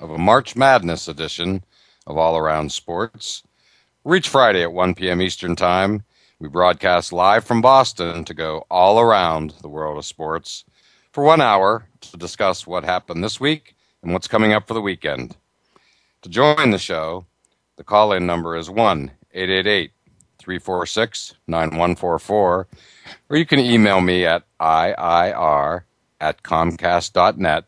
[0.00, 1.64] of a March Madness edition
[2.06, 3.42] of All Around Sports.
[4.14, 5.20] Each Friday at 1 p.m.
[5.20, 6.04] Eastern Time,
[6.38, 10.64] we broadcast live from Boston to go all around the world of sports
[11.12, 14.80] for one hour to discuss what happened this week and what's coming up for the
[14.80, 15.36] weekend.
[16.22, 17.26] To join the show,
[17.76, 19.90] the call in number is 1 888
[20.38, 22.66] 346 9144,
[23.28, 25.82] or you can email me at IIR
[26.20, 27.64] at Comcast.net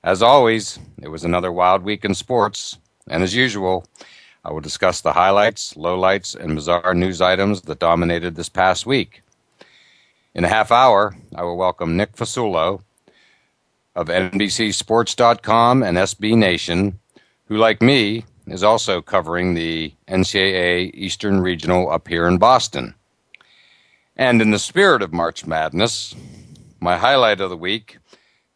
[0.03, 2.77] As always, it was another wild week in sports,
[3.09, 3.87] and as usual,
[4.45, 9.23] I will discuss the highlights, lowlights, and bizarre news items that dominated this past week.
[10.35, 12.83] In a half hour, I will welcome Nick Fasullo
[13.97, 16.99] of NBCSports.com and SB Nation,
[17.47, 22.95] who, like me, is also covering the NCAA Eastern Regional up here in Boston.
[24.17, 26.15] And in the spirit of March Madness,
[26.81, 27.99] my highlight of the week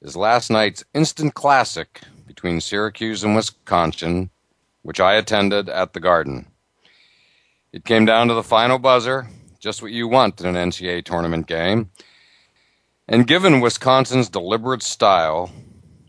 [0.02, 4.30] is last night's instant classic between Syracuse and Wisconsin,
[4.82, 6.46] which I attended at the Garden.
[7.72, 11.46] It came down to the final buzzer, just what you want in an NCAA tournament
[11.46, 11.90] game.
[13.08, 15.50] And given Wisconsin's deliberate style,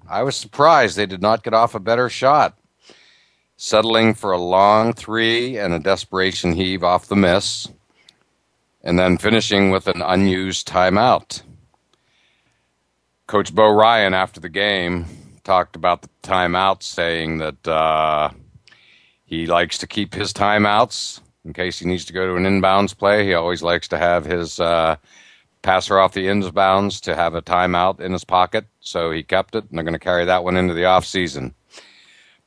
[0.07, 2.58] I was surprised they did not get off a better shot
[3.61, 7.67] settling for a long three and a desperation heave off the miss,
[8.81, 11.41] and then finishing with an unused timeout.
[13.27, 15.05] Coach Bo Ryan, after the game,
[15.43, 18.29] talked about the timeout, saying that uh,
[19.25, 22.97] he likes to keep his timeouts in case he needs to go to an inbounds
[22.97, 23.25] play.
[23.25, 24.95] He always likes to have his uh,
[25.63, 29.65] passer off the inbounds to have a timeout in his pocket, so he kept it,
[29.69, 31.53] and they're going to carry that one into the off season.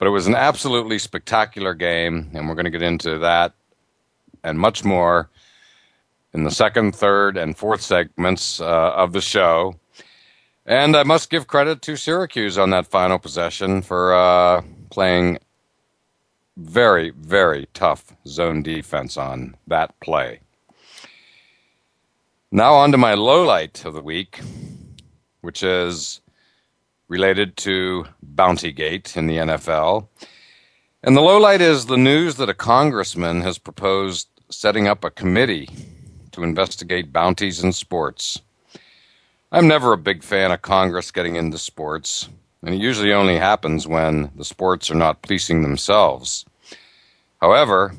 [0.03, 3.55] But it was an absolutely spectacular game, and we're going to get into that
[4.43, 5.31] and much more
[6.35, 9.77] in the second, third, and fourth segments uh, of the show.
[10.67, 15.39] And I must give credit to Syracuse on that final possession for uh, playing
[16.57, 20.41] very, very tough zone defense on that play.
[22.51, 24.41] Now, on to my low light of the week,
[25.43, 26.22] which is
[27.12, 30.09] related to Bountygate in the NFL.
[31.03, 35.69] And the lowlight is the news that a congressman has proposed setting up a committee
[36.31, 38.41] to investigate bounties in sports.
[39.53, 42.31] I'm never a big fan of Congress getting into sports,
[42.62, 46.47] and it usually only happens when the sports are not policing themselves.
[47.43, 47.94] However,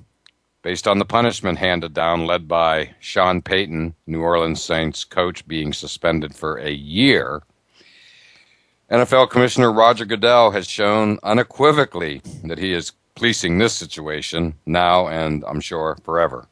[0.64, 5.72] based on the punishment handed down led by Sean Payton, New Orleans Saints coach, being
[5.72, 7.44] suspended for a year,
[8.94, 15.44] NFL Commissioner Roger Goodell has shown unequivocally that he is policing this situation now and
[15.48, 16.48] I'm sure forever.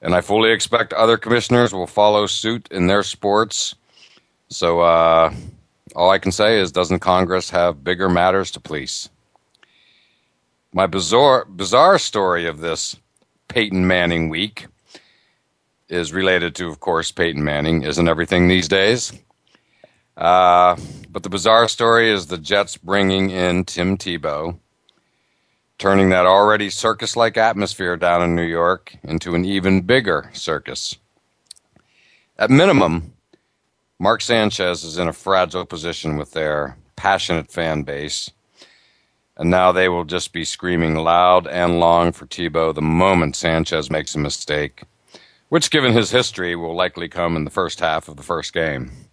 [0.00, 3.74] And I fully expect other commissioners will follow suit in their sports.
[4.50, 5.34] So uh,
[5.96, 9.08] all I can say is, doesn't Congress have bigger matters to police?
[10.72, 12.94] My bizarre, bizarre story of this
[13.48, 14.68] Peyton Manning week
[15.88, 19.12] is related to, of course, Peyton Manning isn't everything these days.
[20.20, 20.76] Uh,
[21.08, 24.58] but the bizarre story is the Jets bringing in Tim Tebow,
[25.78, 30.96] turning that already circus like atmosphere down in New York into an even bigger circus.
[32.38, 33.14] At minimum,
[33.98, 38.30] Mark Sanchez is in a fragile position with their passionate fan base.
[39.38, 43.90] And now they will just be screaming loud and long for Tebow the moment Sanchez
[43.90, 44.82] makes a mistake,
[45.48, 49.09] which, given his history, will likely come in the first half of the first game.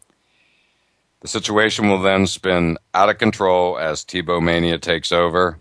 [1.22, 5.60] The situation will then spin out of control as Tebow Mania takes over.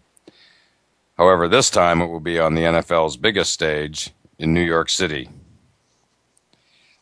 [1.17, 5.31] However, this time it will be on the NFL's biggest stage in New York City.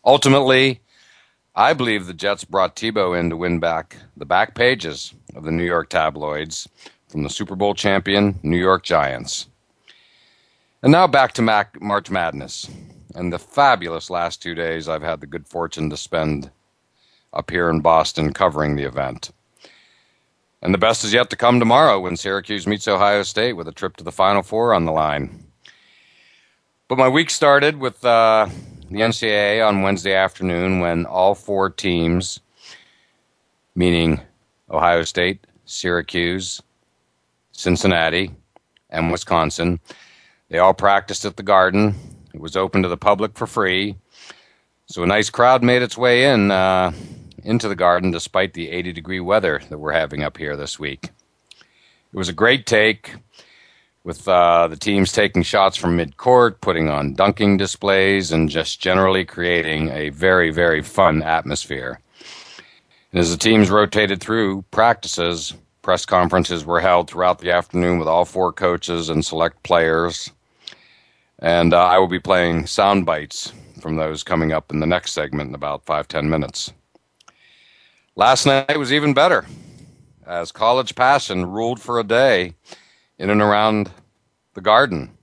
[0.05, 0.81] Ultimately,
[1.57, 5.51] I believe the Jets brought Tebow in to win back the back pages of the
[5.51, 6.69] New York tabloids
[7.09, 9.49] from the Super Bowl champion New York Giants.
[10.83, 12.71] And now back to Mac- March Madness
[13.15, 16.51] and the fabulous last two days I've had the good fortune to spend
[17.35, 19.31] up here in Boston covering the event.
[20.63, 23.73] And the best is yet to come tomorrow when Syracuse meets Ohio State with a
[23.73, 25.45] trip to the Final Four on the line.
[26.89, 28.49] But my week started with uh,
[28.91, 32.41] the NCAA on Wednesday afternoon when all four teams,
[33.75, 34.21] meaning
[34.71, 36.63] Ohio State, Syracuse,
[37.53, 38.31] Cincinnati,
[38.89, 39.81] and Wisconsin,
[40.49, 41.95] they all practiced at the Garden.
[42.33, 43.97] It was open to the public for free.
[44.87, 46.93] So a nice crowd made its way in uh,
[47.45, 51.11] into the Garden despite the 80 degree weather that we're having up here this week.
[52.13, 53.15] It was a great take
[54.05, 59.25] with uh, the teams taking shots from mid-court, putting on dunking displays, and just generally
[59.25, 61.99] creating a very, very fun atmosphere.
[63.13, 68.09] And as the teams rotated through practices, press conferences were held throughout the afternoon with
[68.09, 70.31] all four coaches and select players.
[71.39, 75.13] And uh, I will be playing sound bites from those coming up in the next
[75.13, 76.73] segment in about five, ten minutes.
[78.17, 79.45] Last night was even better,
[80.25, 82.55] as college passion ruled for a day
[83.19, 83.91] in and around
[84.55, 85.19] the garden.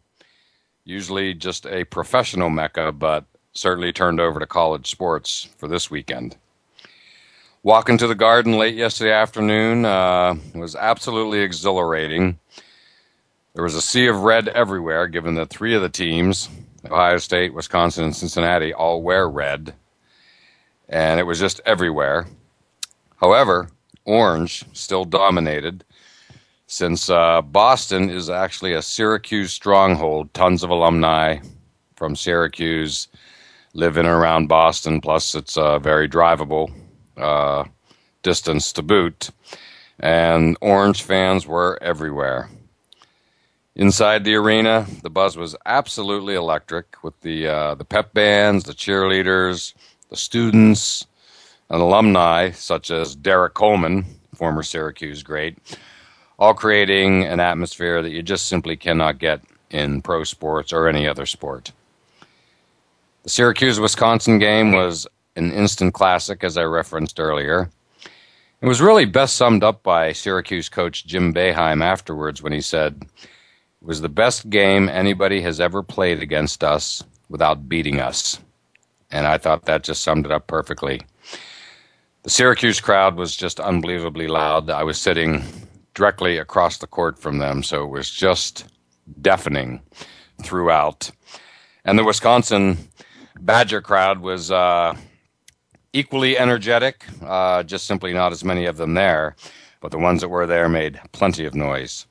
[0.83, 3.23] Usually just a professional mecca, but
[3.53, 6.35] certainly turned over to college sports for this weekend.
[7.63, 12.39] Walking to the garden late yesterday afternoon uh, was absolutely exhilarating.
[13.53, 16.49] There was a sea of red everywhere, given that three of the teams,
[16.83, 19.75] Ohio State, Wisconsin, and Cincinnati, all wear red.
[20.89, 22.27] And it was just everywhere.
[23.21, 23.69] However,
[24.05, 25.85] orange still dominated
[26.65, 30.33] since uh, Boston is actually a Syracuse stronghold.
[30.33, 31.37] Tons of alumni
[31.95, 33.07] from Syracuse
[33.73, 35.01] live in and around Boston.
[35.01, 36.73] Plus, it's a very drivable
[37.15, 37.65] uh,
[38.23, 39.29] distance to boot.
[39.99, 42.49] And Orange fans were everywhere.
[43.75, 48.73] Inside the arena, the buzz was absolutely electric with the uh, the pep bands, the
[48.73, 49.73] cheerleaders,
[50.09, 51.05] the students,
[51.79, 55.57] alumni such as Derrick Coleman, former Syracuse great,
[56.37, 61.07] all creating an atmosphere that you just simply cannot get in pro sports or any
[61.07, 61.71] other sport.
[63.23, 67.69] The Syracuse Wisconsin game was an instant classic, as I referenced earlier.
[68.61, 73.05] It was really best summed up by Syracuse coach Jim Boeheim afterwards when he said,
[73.23, 78.39] It was the best game anybody has ever played against us without beating us.
[79.11, 81.01] And I thought that just summed it up perfectly.
[82.23, 84.69] The Syracuse crowd was just unbelievably loud.
[84.69, 85.43] I was sitting
[85.95, 88.65] directly across the court from them, so it was just
[89.21, 89.81] deafening
[90.43, 91.09] throughout.
[91.83, 92.77] And the Wisconsin
[93.39, 94.95] Badger crowd was uh,
[95.93, 99.35] equally energetic, uh, just simply not as many of them there,
[99.79, 102.05] but the ones that were there made plenty of noise.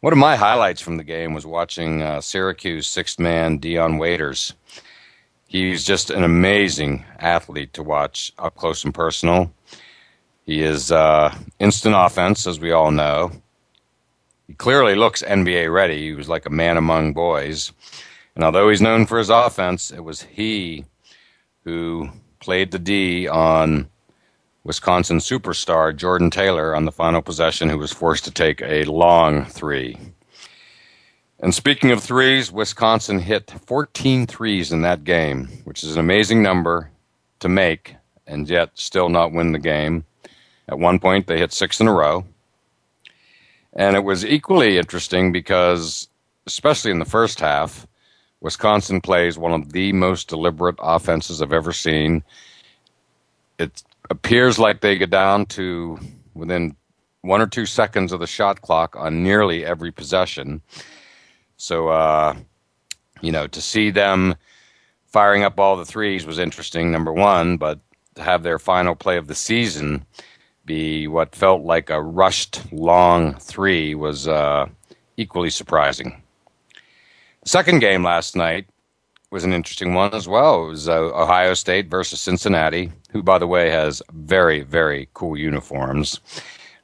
[0.00, 4.54] One of my highlights from the game was watching uh, Syracuse sixth man Dion Waiters.
[5.46, 9.52] He's just an amazing athlete to watch up close and personal.
[10.44, 13.30] He is uh, instant offense, as we all know.
[14.46, 16.00] He clearly looks NBA ready.
[16.00, 17.72] He was like a man among boys.
[18.34, 20.84] And although he's known for his offense, it was he
[21.64, 23.88] who played the D on
[24.62, 29.44] Wisconsin superstar Jordan Taylor on the final possession, who was forced to take a long
[29.44, 29.98] three.
[31.40, 36.42] And speaking of threes, Wisconsin hit 14 threes in that game, which is an amazing
[36.42, 36.90] number
[37.40, 37.96] to make
[38.26, 40.04] and yet still not win the game.
[40.68, 42.24] At one point, they hit six in a row.
[43.74, 46.08] And it was equally interesting because,
[46.46, 47.86] especially in the first half,
[48.40, 52.24] Wisconsin plays one of the most deliberate offenses I've ever seen.
[53.58, 55.98] It appears like they get down to
[56.34, 56.76] within
[57.20, 60.62] one or two seconds of the shot clock on nearly every possession.
[61.56, 62.34] So, uh,
[63.20, 64.36] you know, to see them
[65.06, 67.80] firing up all the threes was interesting, number one, but
[68.16, 70.04] to have their final play of the season
[70.64, 74.66] be what felt like a rushed long three was uh,
[75.16, 76.22] equally surprising.
[77.44, 78.66] The second game last night
[79.30, 80.66] was an interesting one as well.
[80.66, 85.36] It was uh, Ohio State versus Cincinnati, who, by the way, has very, very cool
[85.36, 86.20] uniforms,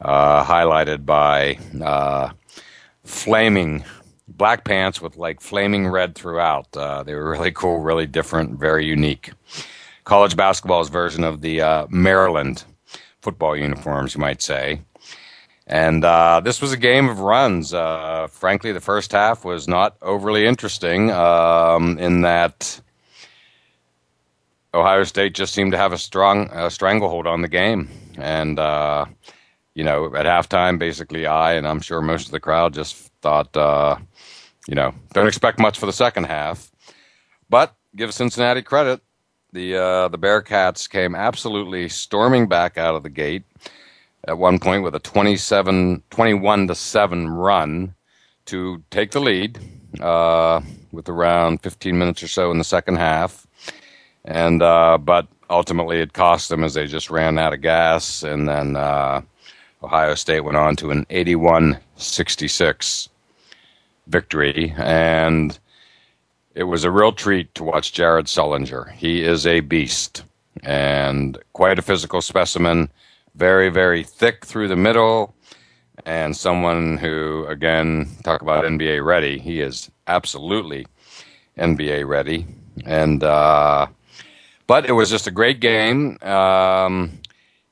[0.00, 2.31] uh, highlighted by uh,
[3.05, 3.85] flaming
[4.29, 6.75] black pants with like flaming red throughout.
[6.76, 9.33] Uh, they were really cool, really different, very unique.
[10.05, 12.64] College basketball's version of the uh, Maryland
[13.21, 14.81] football uniforms, you might say.
[15.67, 17.73] And uh, this was a game of runs.
[17.73, 22.81] Uh, frankly, the first half was not overly interesting um, in that
[24.75, 27.88] Ohio State just seemed to have a strong stranglehold on the game.
[28.17, 29.05] And, uh,
[29.75, 33.57] you know, at halftime, basically, I and I'm sure most of the crowd just thought,
[33.57, 33.97] uh,
[34.69, 36.71] you know, don't expect much for the second half.
[37.49, 39.00] But give Cincinnati credit
[39.52, 43.45] the uh, the Bearcats came absolutely storming back out of the gate
[44.26, 47.95] at one point with a 27, 21 to seven run
[48.47, 49.59] to take the lead
[50.00, 53.47] uh, with around 15 minutes or so in the second half.
[54.25, 58.49] and uh, but ultimately it cost them as they just ran out of gas, and
[58.49, 59.21] then uh,
[59.83, 63.09] Ohio State went on to an 81-66
[64.12, 65.59] victory, and
[66.54, 68.92] it was a real treat to watch Jared Sullinger.
[68.92, 70.25] He is a beast
[70.62, 72.90] and quite a physical specimen,
[73.35, 75.35] very very thick through the middle.
[76.04, 79.38] And someone who, again, talk about NBA ready.
[79.38, 80.87] He is absolutely
[81.59, 82.47] NBA ready,
[82.85, 83.87] and uh,
[84.66, 86.19] but it was just a great game.
[86.23, 87.21] Um,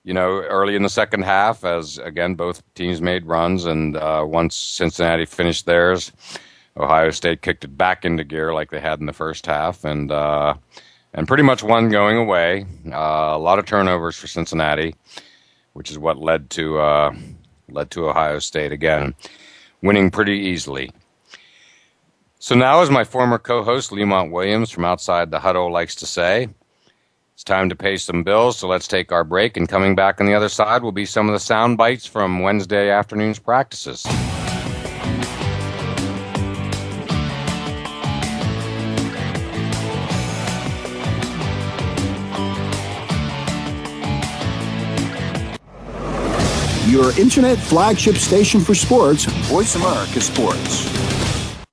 [0.05, 4.25] you know, early in the second half, as again both teams made runs, and uh,
[4.27, 6.13] once Cincinnati finished theirs,
[6.77, 10.11] Ohio State kicked it back into gear like they had in the first half, and
[10.11, 10.55] uh,
[11.13, 12.65] and pretty much won going away.
[12.87, 14.95] Uh, a lot of turnovers for Cincinnati,
[15.75, 17.15] which is what led to uh,
[17.69, 19.15] led to Ohio State again
[19.83, 20.91] winning pretty easily.
[22.39, 26.49] So now, as my former co-host Lemont Williams from outside the huddle likes to say,
[27.41, 28.59] it's time to pay some bills.
[28.59, 31.27] So let's take our break, and coming back on the other side will be some
[31.27, 34.05] of the sound bites from Wednesday afternoon's practices.
[46.87, 51.20] Your internet flagship station for sports, Voice America Sports.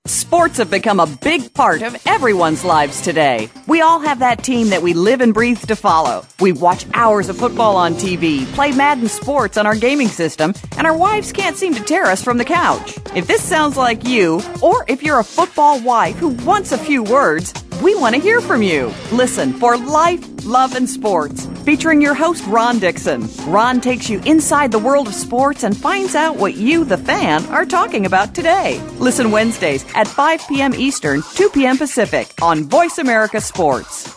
[0.08, 3.50] Sports have become a big part of everyone's lives today.
[3.68, 6.26] We all have that team that we live and breathe to follow.
[6.40, 10.88] We watch hours of football on TV, play Madden Sports on our gaming system, and
[10.88, 12.98] our wives can't seem to tear us from the couch.
[13.16, 17.04] If this sounds like you, or if you're a football wife who wants a few
[17.04, 18.94] words, we want to hear from you.
[19.12, 23.28] Listen for Life, Love, and Sports, featuring your host, Ron Dixon.
[23.46, 27.46] Ron takes you inside the world of sports and finds out what you, the fan,
[27.48, 28.82] are talking about today.
[28.98, 30.74] Listen Wednesdays at 5 p.m.
[30.74, 31.78] Eastern, 2 p.m.
[31.78, 34.17] Pacific on Voice America Sports.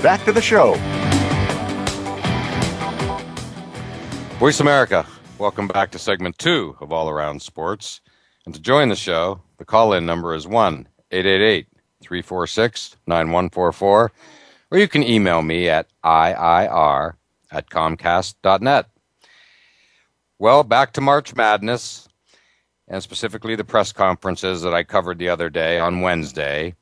[0.00, 0.74] back to the show.
[4.38, 5.06] Voice America,
[5.38, 8.00] welcome back to segment two of All Around Sports.
[8.46, 11.66] And to join the show, the call in number is 1 888
[12.02, 14.12] 346 9144,
[14.70, 17.14] or you can email me at IIR
[17.52, 18.86] at Comcast.net.
[20.38, 22.08] Well, back to March Madness,
[22.88, 26.74] and specifically the press conferences that I covered the other day on Wednesday,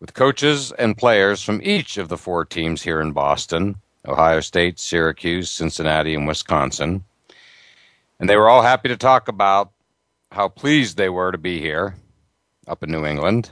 [0.00, 3.76] with coaches and players from each of the four teams here in Boston
[4.06, 7.04] Ohio State, Syracuse, Cincinnati, and Wisconsin.
[8.18, 9.72] And they were all happy to talk about
[10.32, 11.96] how pleased they were to be here
[12.66, 13.50] up in New England,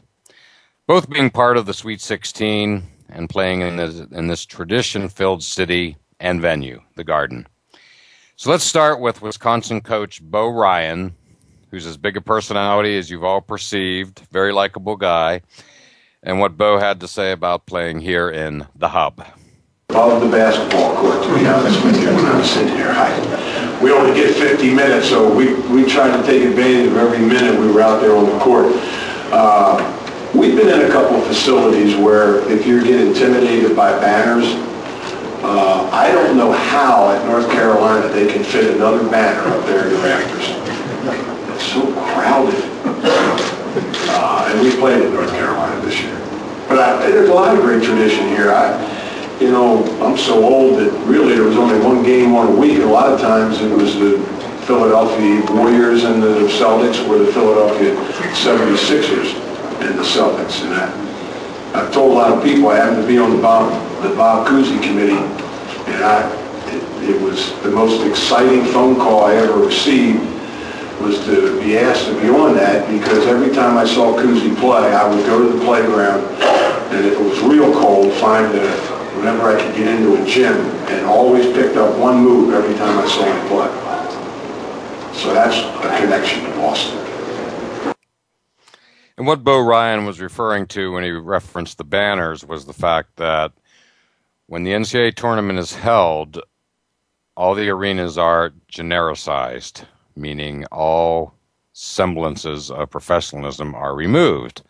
[0.87, 5.43] both being part of the Sweet 16 and playing in this, in this tradition filled
[5.43, 7.47] city and venue, the Garden.
[8.37, 11.14] So let's start with Wisconsin coach Bo Ryan,
[11.71, 15.43] who's as big a personality as you've all perceived, very likable guy,
[16.22, 19.25] and what Bo had to say about playing here in the Hub.
[19.90, 22.90] Love the basketball court, to be honest with you, I'm sitting here.
[22.90, 27.18] I, we only get 50 minutes, so we, we try to take advantage of every
[27.18, 28.72] minute we were out there on the court.
[29.32, 29.78] Uh,
[30.34, 34.44] we've been in a couple of facilities where if you get intimidated by banners,
[35.42, 39.87] uh, I don't know how at North Carolina they can fit another banner up there
[39.87, 40.48] in the rafters.
[41.54, 42.62] It's so crowded.
[44.10, 46.08] Uh, and we played in North Carolina this year.
[46.68, 48.50] But I, there's a lot of great tradition here.
[48.52, 48.76] I,
[49.40, 52.78] you know, I'm so old that really there was only one game on a week.
[52.78, 54.18] A lot of times it was the
[54.66, 57.94] Philadelphia Warriors and the Celtics were the Philadelphia
[58.34, 59.32] 76ers
[59.80, 60.62] and the Celtics.
[60.62, 63.72] And I, I've told a lot of people I happened to be on the Bob,
[64.02, 65.16] the Bob Cousy committee,
[65.90, 66.28] and I,
[66.66, 70.38] it, it was the most exciting phone call I ever received
[71.00, 74.93] was to be asked to be on that because every time I saw Cousy play,
[74.93, 76.25] I would go to the playground
[76.93, 78.76] and it was real cold, find a,
[79.17, 80.57] whenever I could get into a gym
[80.88, 83.88] and always picked up one move every time I saw him play.
[85.19, 87.09] So that's a connection to Boston.
[89.17, 93.17] And what Bo Ryan was referring to when he referenced the banners was the fact
[93.17, 93.52] that
[94.47, 96.40] when the NCAA tournament is held,
[97.37, 99.85] all the arenas are genericized,
[100.18, 101.34] meaning all
[101.72, 104.62] semblances of professionalism are removed,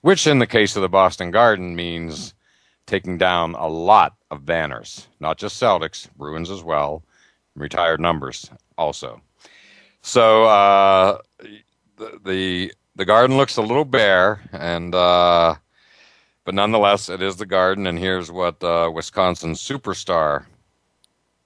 [0.00, 2.34] which in the case of the Boston Garden means
[2.86, 7.04] taking down a lot of banners, not just Celtics, Bruins as well,
[7.54, 9.20] retired numbers also.
[10.02, 11.18] So uh,
[11.96, 15.54] the, the the garden looks a little bare, and uh,
[16.44, 17.86] but nonetheless, it is the garden.
[17.86, 20.46] And here's what uh, Wisconsin superstar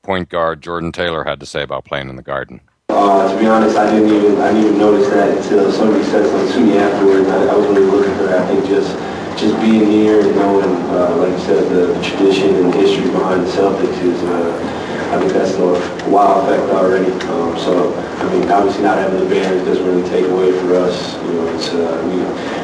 [0.03, 2.61] point guard Jordan Taylor had to say about playing in the garden.
[2.95, 6.25] Uh, to be honest, I didn't even I didn't even notice that until somebody said
[6.31, 7.29] something to me afterwards.
[7.29, 8.43] I, I was really looking for that.
[8.43, 8.95] I think just
[9.37, 13.51] just being here and knowing, uh, like you said, the tradition and history behind the
[13.51, 14.23] Celtics is.
[14.23, 17.11] Uh, I think that's a wow effect already.
[17.31, 21.15] Um, so, I mean, obviously not having the banners doesn't really take away for us.
[21.23, 22.03] You know, it's, uh,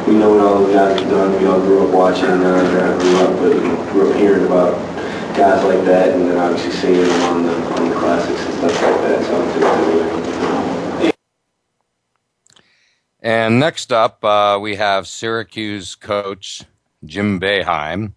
[0.07, 1.41] we, we know what all those guys have done.
[1.41, 4.75] We all grew up watching, uh, grew up, but you know, grew up hearing about
[5.37, 8.83] guys like that, and then obviously seeing them on the, on the classics and stuff
[8.83, 9.25] like that.
[9.25, 9.91] So I'm just
[13.23, 16.63] and next up, uh, we have Syracuse coach
[17.05, 18.15] Jim Boeheim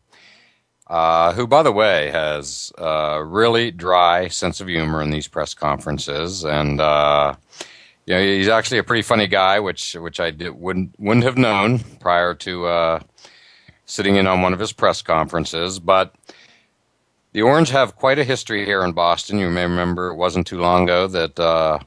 [0.88, 5.54] uh, who, by the way, has a really dry sense of humor in these press
[5.54, 7.34] conferences, and uh,
[8.06, 11.38] you know, he's actually a pretty funny guy, which which I did, wouldn't wouldn't have
[11.38, 13.00] known prior to uh,
[13.86, 15.80] sitting in on one of his press conferences.
[15.80, 16.14] But
[17.32, 19.40] the Orange have quite a history here in Boston.
[19.40, 21.80] You may remember it wasn't too long ago that uh,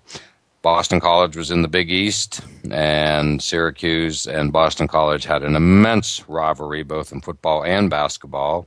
[0.67, 2.41] Boston College was in the Big East,
[2.73, 8.67] and Syracuse and Boston College had an immense rivalry, both in football and basketball.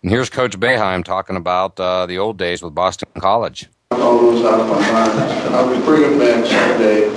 [0.00, 3.68] And here's Coach Boeheim talking about uh, the old days with Boston College.
[3.90, 5.54] All those out of my mind.
[5.54, 7.10] I was bringing back someday,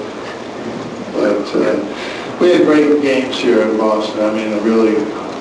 [1.14, 4.20] but uh, we had great games here in Boston.
[4.26, 4.96] I mean, really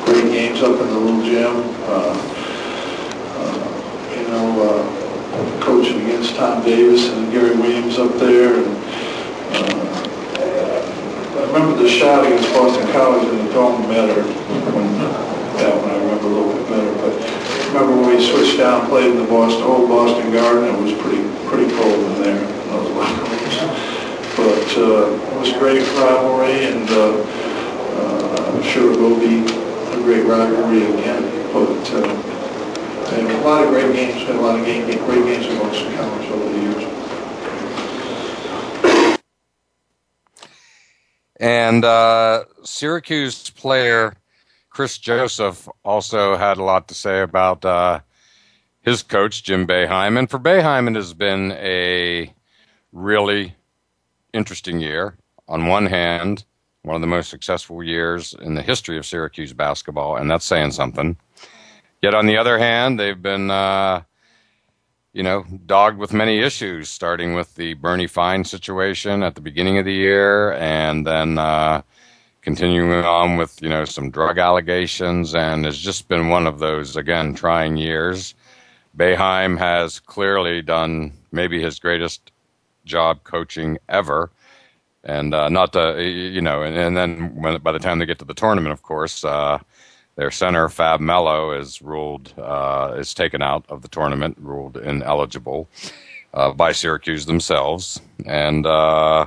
[0.04, 1.56] great games up in the little gym.
[1.90, 2.14] Uh,
[3.34, 4.95] uh you know uh,
[5.60, 8.54] coaching against Tom Davis and Gary Williams up there.
[8.54, 8.76] And,
[10.38, 10.76] uh,
[11.36, 14.22] I remember the shot against Boston College in the dome better.
[14.22, 14.86] When,
[15.56, 16.92] that one I remember a little bit better.
[17.00, 20.64] But I remember when we switched down, played in the Boston, old Boston Garden.
[20.64, 22.44] It was pretty pretty cold in there.
[22.68, 22.92] Those
[24.36, 27.24] But uh, it was a great rivalry, and uh,
[27.96, 31.24] uh, I'm sure it will be a great rivalry again.
[31.52, 32.35] But uh,
[33.12, 35.94] and a lot of great games, had a lot of game, great games in Boston
[35.94, 36.84] College over the years.
[41.38, 44.14] And uh, Syracuse player
[44.76, 48.00] Kris Joseph also had a lot to say about uh,
[48.82, 50.18] his coach, Jim Boeheim.
[50.18, 52.30] And for Boeheim, it has been a
[52.92, 53.54] really
[54.34, 55.16] interesting year.
[55.48, 56.44] On one hand,
[56.82, 60.72] one of the most successful years in the history of Syracuse basketball, and that's saying
[60.72, 61.16] something.
[62.02, 64.02] Yet on the other hand, they've been, uh,
[65.12, 69.78] you know, dogged with many issues, starting with the Bernie Fine situation at the beginning
[69.78, 71.82] of the year, and then uh,
[72.42, 76.96] continuing on with, you know, some drug allegations, and it's just been one of those
[76.96, 78.34] again trying years.
[78.96, 82.30] Boeheim has clearly done maybe his greatest
[82.84, 84.30] job coaching ever.
[85.04, 88.18] And uh, not to, you know, and, and then when, by the time they get
[88.18, 89.58] to the tournament, of course, uh,
[90.16, 95.68] their center, Fab Melo, is ruled uh, is taken out of the tournament, ruled ineligible
[96.34, 99.26] uh, by Syracuse themselves, and uh,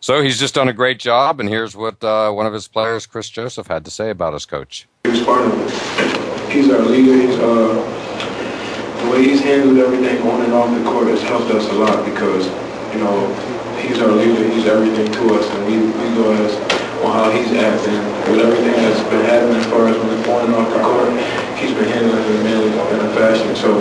[0.00, 1.40] so he's just done a great job.
[1.40, 4.44] And here's what uh, one of his players, Kris Joseph, had to say about his
[4.44, 4.86] coach.
[5.04, 6.52] He's part of it.
[6.52, 7.16] He's our leader.
[7.16, 11.68] He's, uh, the way he's handled everything on and off the court has helped us
[11.68, 12.46] a lot because
[12.92, 13.32] you know
[13.80, 14.48] he's our leader.
[14.48, 18.72] He's everything to us, and we we go as on how he's acting with everything
[18.72, 21.10] that's been happening as far as when he's and off the court.
[21.58, 23.54] He's been handling it in a fashion.
[23.56, 23.78] So,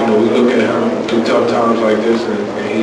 [0.00, 2.82] you know, we look at him through tough times like this, and, and he,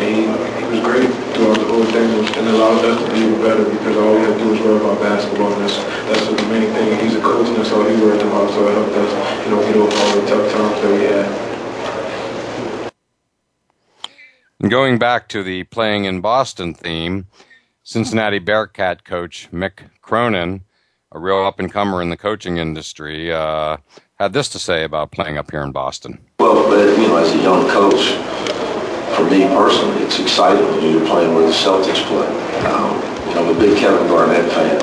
[0.00, 2.10] and he he was great throughout the whole thing.
[2.38, 4.76] and allowed us to be even better because all we had to do was worry
[4.76, 5.52] about basketball.
[5.52, 6.98] And that's, that's the main thing.
[7.00, 8.50] He's a coach, and that's all he worried about.
[8.50, 9.10] So it helped us,
[9.44, 11.50] you know, get over all the tough times that we had.
[14.68, 17.26] Going back to the playing in Boston theme,
[17.90, 20.62] Cincinnati Bearcat coach Mick Cronin,
[21.10, 23.78] a real up and comer in the coaching industry, uh,
[24.14, 26.20] had this to say about playing up here in Boston.
[26.38, 28.14] Well, but, you know, as a young coach,
[29.16, 32.30] for me personally, it's exciting when you're playing where the Celtics play.
[32.70, 32.94] Um,
[33.26, 34.78] you know, I'm a big Kevin Garnett fan.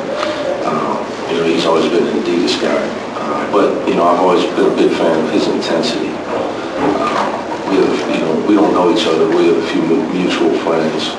[0.67, 0.99] Um,
[1.31, 2.75] you know, he's always been an Adidas guy.
[2.75, 6.11] Uh, but, you know, I've always been a big fan of his intensity.
[6.11, 9.29] Uh, we have, you know, we don't know each other.
[9.29, 11.15] We have a few mutual friends,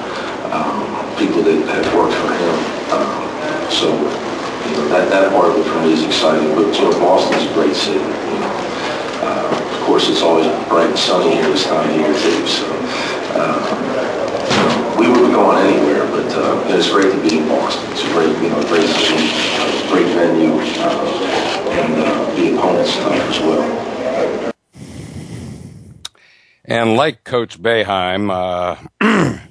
[0.53, 2.57] um, people that have worked for him.
[2.94, 3.11] Um,
[3.74, 6.54] so, you know, that, that part of it for me is exciting.
[6.54, 7.98] But, you know, Boston's a great city.
[7.98, 8.54] You know.
[9.26, 12.46] Uh, of course, it's always bright and sunny here this time of year, too.
[12.46, 12.70] So,
[13.35, 13.59] uh,
[14.46, 17.90] you know, we would be going anywhere, but uh, it's great to be in Boston.
[17.92, 19.26] It's a great, you know, great city,
[19.90, 24.54] great venue, uh, and uh, the opponent's tough as well.
[26.64, 28.76] And like Coach Boeheim, uh,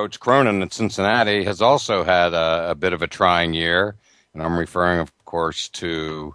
[0.00, 3.96] Coach Cronin at Cincinnati has also had a, a, bit of a trying year.
[4.32, 6.34] And I'm referring, of course, to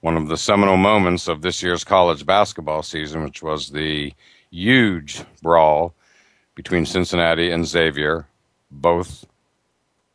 [0.00, 4.12] one of the seminal moments of this year's college basketball season, which was the
[4.52, 5.92] huge brawl
[6.54, 8.28] between Cincinnati and Xavier,
[8.70, 9.26] both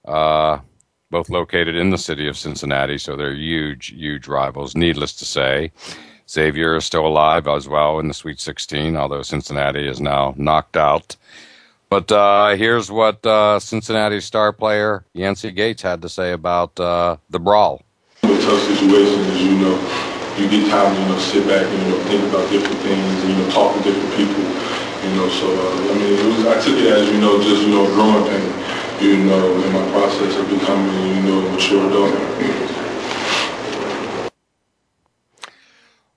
[0.05, 0.59] uh,
[1.11, 2.97] both located in the city of Cincinnati.
[2.97, 5.73] So they're huge, huge rivals, needless to say.
[6.29, 10.77] Xavier is still alive as well in the Sweet 16, although Cincinnati is now knocked
[10.77, 11.17] out.
[11.89, 17.17] But uh, here's what uh, Cincinnati star player Yancey Gates had to say about uh,
[17.29, 17.83] the brawl.
[18.23, 19.77] A tough situation, as you know,
[20.35, 23.23] you get time to you know sit back and you know think about different things
[23.23, 24.43] and you know talk to different people.
[25.05, 27.61] You know, so uh, I mean, it was, I took it as you know just
[27.63, 28.49] you know growing pain.
[28.99, 32.13] You know, in my process of becoming you know mature adult.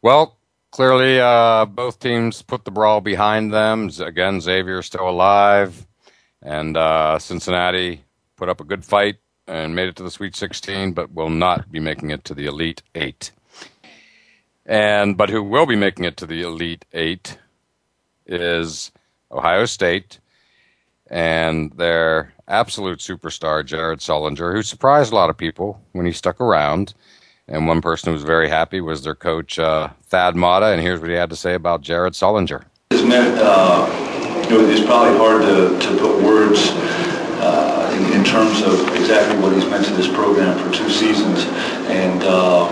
[0.00, 0.37] Well,
[0.78, 3.90] clearly, uh, both teams put the brawl behind them.
[3.98, 5.88] Again, Xavier still alive,
[6.40, 8.04] and uh, Cincinnati
[8.36, 9.16] put up a good fight
[9.48, 12.46] and made it to the Sweet 16, but will not be making it to the
[12.46, 13.32] Elite Eight.
[14.64, 17.38] And but who will be making it to the Elite Eight
[18.24, 18.92] is
[19.32, 20.20] Ohio State
[21.10, 26.40] and their absolute superstar Jared Sullinger, who surprised a lot of people when he stuck
[26.40, 26.94] around.
[27.48, 30.66] And one person who was very happy was their coach, uh, Thad Matta.
[30.66, 32.64] And here's what he had to say about Jared Sullinger.
[32.92, 36.70] Uh, you know, it's probably hard to, to put words
[37.40, 41.44] uh, in, in, terms of exactly what he's meant to this program for two seasons.
[41.88, 42.68] And, um,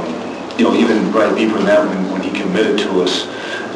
[0.58, 3.26] you know, even right deeper than that, when, when he committed to us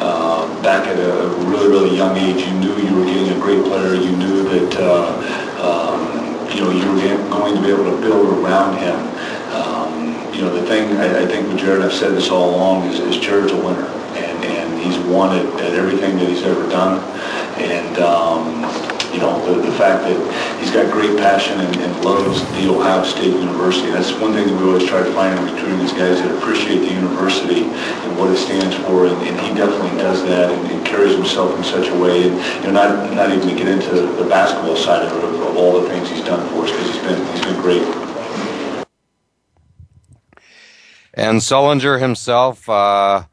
[0.01, 3.63] uh, back at a really, really young age, you knew you were getting a great
[3.65, 3.95] player.
[3.95, 5.13] You knew that, uh,
[5.61, 8.97] um, you know, you were going to be able to build around him.
[9.53, 9.90] Um,
[10.41, 12.99] you know, the thing I, I think with Jared, I've said this all along, is,
[12.99, 13.85] is Jared's a winner,
[14.17, 16.97] and, and he's won at, at everything that he's ever done,
[17.61, 18.65] and um,
[19.13, 20.17] you know, the, the fact that
[20.57, 23.91] he's got great passion and, and loves the Ohio State University.
[23.91, 26.89] That's one thing that we always try to find in recruiting these guys that appreciate
[26.89, 30.81] the university and what it stands for, and, and he definitely does that and, and,
[30.81, 32.27] carries himself in such a way.
[32.27, 32.33] And
[32.65, 35.79] you know, not not even to get into the basketball side of, of, of all
[35.79, 38.00] the things he's done for us because he's been he's been great.
[41.21, 43.25] And Sullinger himself, uh,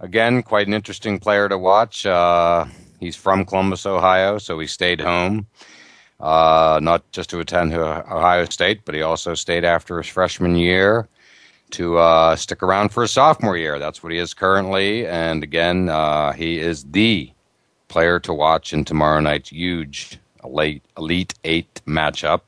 [0.00, 2.04] again, quite an interesting player to watch.
[2.04, 2.64] Uh,
[2.98, 5.46] he's from Columbus, Ohio, so he stayed home,
[6.18, 11.08] uh, not just to attend Ohio State, but he also stayed after his freshman year
[11.70, 13.78] to uh, stick around for his sophomore year.
[13.78, 15.06] That's what he is currently.
[15.06, 17.30] And again, uh, he is the
[17.86, 22.40] player to watch in tomorrow night's huge late Elite Eight matchup.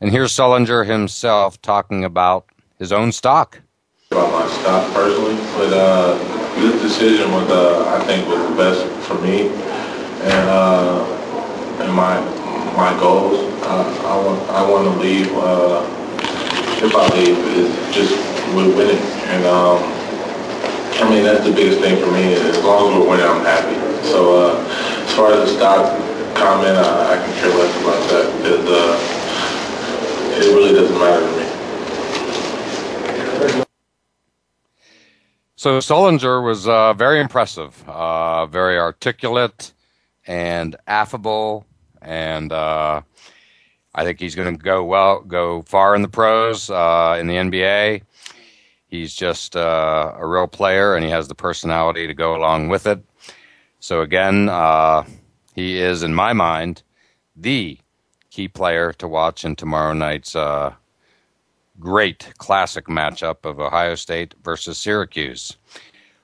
[0.00, 3.60] And here's Sullinger himself talking about his own stock
[4.12, 6.14] about my stock personally, but uh,
[6.60, 9.48] this decision was, uh, I think, was the best for me
[10.22, 11.02] and uh,
[11.82, 12.20] and my
[12.76, 13.42] my goals.
[13.66, 15.26] Uh, I want I want to leave.
[15.34, 15.82] Uh,
[16.78, 18.14] if I leave, is just
[18.54, 19.02] with winning,
[19.34, 19.82] and um,
[21.02, 22.34] I mean that's the biggest thing for me.
[22.34, 23.74] As long as we're winning, I'm happy.
[24.06, 25.82] So uh, as far as the stock
[26.36, 31.36] comment, I, I can care less about that because uh, it really doesn't matter to
[31.38, 31.45] me.
[35.58, 39.72] So Sullinger was uh, very impressive, uh, very articulate
[40.26, 41.64] and affable,
[42.02, 43.00] and uh,
[43.94, 47.36] I think he's going to go well, go far in the pros uh, in the
[47.36, 48.02] NBA.
[48.88, 52.86] He's just uh, a real player, and he has the personality to go along with
[52.86, 53.02] it.
[53.80, 55.04] So again, uh,
[55.54, 56.82] he is, in my mind,
[57.34, 57.78] the
[58.28, 60.36] key player to watch in tomorrow night's
[61.78, 65.56] great classic matchup of Ohio State versus Syracuse.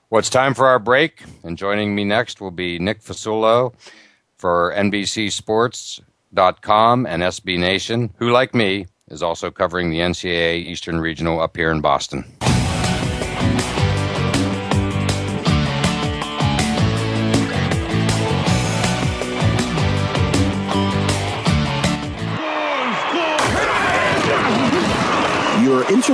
[0.09, 3.73] Well, it's time for our break, and joining me next will be Nick Fasullo
[4.37, 11.41] for NBCSports.com and SB Nation, who, like me, is also covering the NCAA Eastern Regional
[11.41, 12.25] up here in Boston.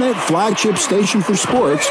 [0.01, 1.89] Internet flagship station for sports.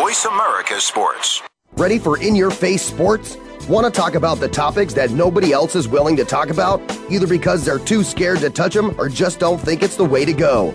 [0.00, 1.42] Voice America Sports.
[1.76, 3.36] Ready for in your face sports?
[3.68, 7.26] Want to talk about the topics that nobody else is willing to talk about, either
[7.26, 10.32] because they're too scared to touch them or just don't think it's the way to
[10.32, 10.72] go?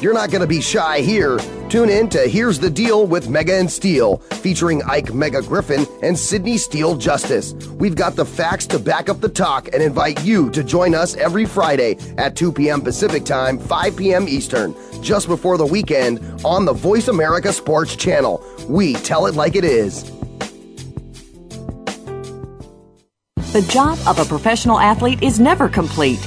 [0.00, 1.38] You're not going to be shy here.
[1.68, 6.18] Tune in to Here's the Deal with Mega and Steel, featuring Ike Mega Griffin and
[6.18, 7.52] Sydney Steele Justice.
[7.74, 11.14] We've got the facts to back up the talk and invite you to join us
[11.16, 12.80] every Friday at 2 p.m.
[12.80, 14.26] Pacific Time, 5 p.m.
[14.28, 18.42] Eastern, just before the weekend on the Voice America Sports Channel.
[18.66, 20.04] We tell it like it is.
[23.52, 26.26] The job of a professional athlete is never complete.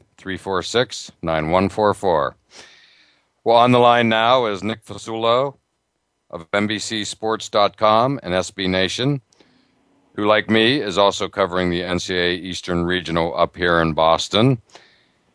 [0.21, 2.35] 346 9144.
[3.43, 5.57] Well, on the line now is Nick Fasullo
[6.29, 9.21] of NBCSports.com and SB Nation,
[10.15, 14.61] who, like me, is also covering the NCAA Eastern Regional up here in Boston.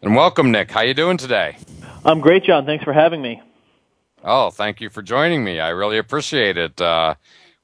[0.03, 0.71] And welcome, Nick.
[0.71, 1.57] How you doing today?
[2.05, 2.65] I'm great, John.
[2.65, 3.43] Thanks for having me.
[4.23, 5.59] Oh, thank you for joining me.
[5.59, 6.81] I really appreciate it.
[6.81, 7.17] Uh,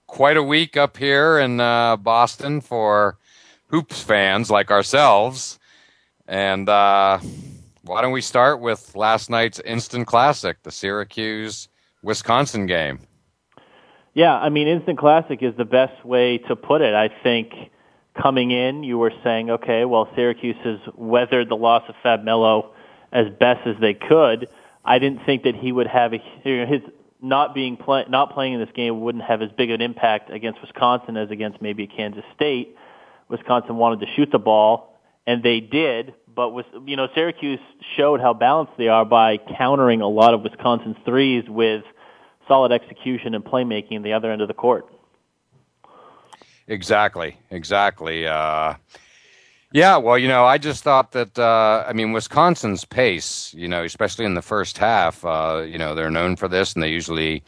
[0.08, 3.16] quite a week up here in uh, Boston for
[3.68, 5.60] hoops fans like ourselves.
[6.26, 7.18] And uh,
[7.82, 11.68] why don't we start with last night's instant classic, the Syracuse
[12.02, 13.00] Wisconsin game?
[14.14, 16.94] Yeah, I mean, instant classic is the best way to put it.
[16.94, 17.52] I think
[18.20, 22.74] coming in, you were saying, okay, well, Syracuse has weathered the loss of Fab Melo
[23.10, 24.48] as best as they could.
[24.84, 26.82] I didn't think that he would have a, his
[27.22, 30.60] not being play, not playing in this game wouldn't have as big an impact against
[30.60, 32.76] Wisconsin as against maybe Kansas State.
[33.28, 34.91] Wisconsin wanted to shoot the ball,
[35.26, 36.14] and they did.
[36.34, 36.52] But
[36.86, 37.60] you know, Syracuse
[37.96, 41.84] showed how balanced they are by countering a lot of Wisconsin's threes with
[42.48, 44.86] solid execution and playmaking in the other end of the court.
[46.66, 48.26] Exactly, exactly.
[48.26, 48.74] Uh,
[49.72, 53.84] yeah, well, you know, I just thought that, uh, I mean, Wisconsin's pace, you know,
[53.84, 57.42] especially in the first half, uh, you know, they're known for this and they usually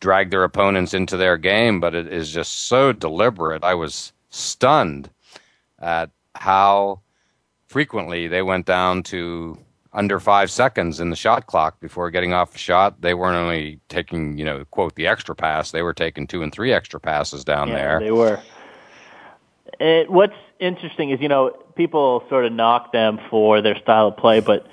[0.00, 3.64] drag their opponents into their game, but it is just so deliberate.
[3.64, 5.10] I was stunned
[5.78, 7.00] at how
[7.68, 9.58] frequently they went down to
[9.92, 13.00] under five seconds in the shot clock before getting off a shot.
[13.00, 16.52] They weren't only taking, you know, quote, the extra pass, they were taking two and
[16.52, 18.00] three extra passes down yeah, there.
[18.00, 18.40] They were.
[19.80, 24.16] It, what's interesting is, you know, people sort of knock them for their style of
[24.16, 24.66] play, but,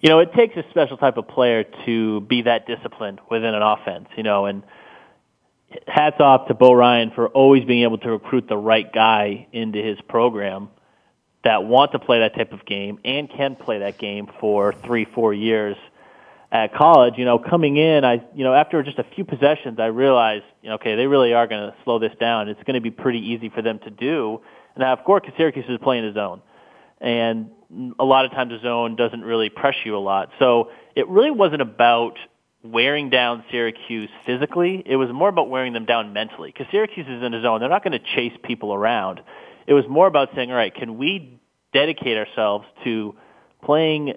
[0.00, 3.62] you know, it takes a special type of player to be that disciplined within an
[3.62, 4.62] offense, you know, and
[5.86, 9.80] hats off to Bo Ryan for always being able to recruit the right guy into
[9.82, 10.68] his program
[11.44, 15.06] that want to play that type of game and can play that game for three,
[15.14, 15.76] four years
[16.52, 19.86] at college, you know, coming in, I, you know, after just a few possessions, I
[19.86, 22.48] realized, you know, okay, they really are going to slow this down.
[22.48, 24.40] It's going to be pretty easy for them to do.
[24.74, 26.42] And now, of course, Syracuse is playing the zone,
[27.00, 27.50] and
[27.98, 30.30] a lot of times the zone doesn't really press you a lot.
[30.40, 32.18] So it really wasn't about
[32.62, 34.82] wearing down Syracuse physically.
[34.84, 37.60] It was more about wearing them down mentally because Syracuse is in a zone.
[37.60, 39.20] They're not going to chase people around.
[39.70, 41.40] It was more about saying, all right, can we
[41.72, 43.14] dedicate ourselves to
[43.62, 44.14] playing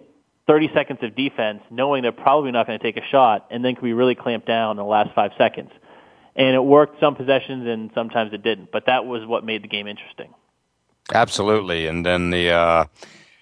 [0.48, 3.76] 30 seconds of defense, knowing they're probably not going to take a shot, and then
[3.76, 5.70] can we really clamp down in the last five seconds?
[6.36, 8.72] And it worked some possessions, and sometimes it didn't.
[8.72, 10.34] But that was what made the game interesting.
[11.14, 12.86] Absolutely, and then the uh,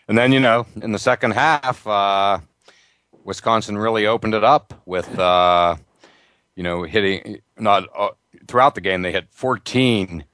[0.09, 2.39] and then you know in the second half, uh,
[3.23, 5.77] Wisconsin really opened it up with uh,
[6.57, 8.09] you know hitting not uh,
[8.49, 10.25] throughout the game they hit 14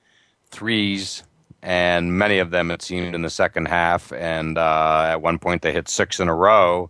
[0.49, 1.21] threes
[1.61, 4.11] and many of them it seemed in the second half.
[4.13, 6.89] And uh, at one point they hit six in a row.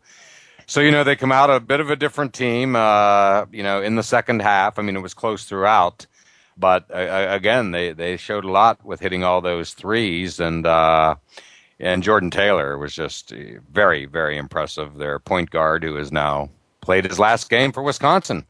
[0.65, 2.75] So you know they come out a bit of a different team.
[2.75, 4.77] Uh, you know in the second half.
[4.79, 6.05] I mean it was close throughout,
[6.57, 10.65] but uh, again they they showed a lot with hitting all those threes and.
[10.65, 11.15] Uh,
[11.79, 13.31] and Jordan Taylor was just
[13.71, 14.95] very, very impressive.
[14.95, 16.49] Their point guard, who has now
[16.81, 18.45] played his last game for Wisconsin.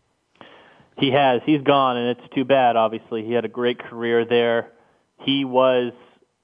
[0.98, 1.42] He has.
[1.46, 2.76] He's gone, and it's too bad.
[2.76, 4.72] Obviously, he had a great career there.
[5.20, 5.92] He was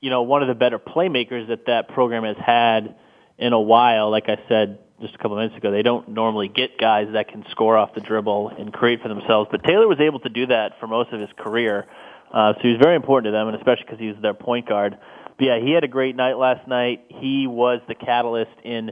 [0.04, 2.96] you know, one of the better playmakers that that program has had
[3.38, 4.12] in a while.
[4.12, 7.46] Like I said just a couple minutes ago, they don't normally get guys that can
[7.52, 9.48] score off the dribble and create for themselves.
[9.50, 11.88] But Taylor was able to do that for most of his career.
[12.34, 14.98] Uh, so he's very important to them, and especially because he was their point guard.
[15.38, 17.06] But yeah, he had a great night last night.
[17.08, 18.92] He was the catalyst in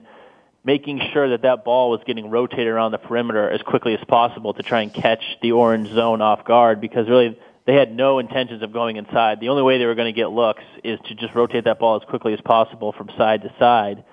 [0.63, 4.53] making sure that that ball was getting rotated around the perimeter as quickly as possible
[4.53, 8.63] to try and catch the orange zone off guard because really they had no intentions
[8.63, 9.39] of going inside.
[9.39, 11.95] The only way they were going to get looks is to just rotate that ball
[12.01, 14.03] as quickly as possible from side to side,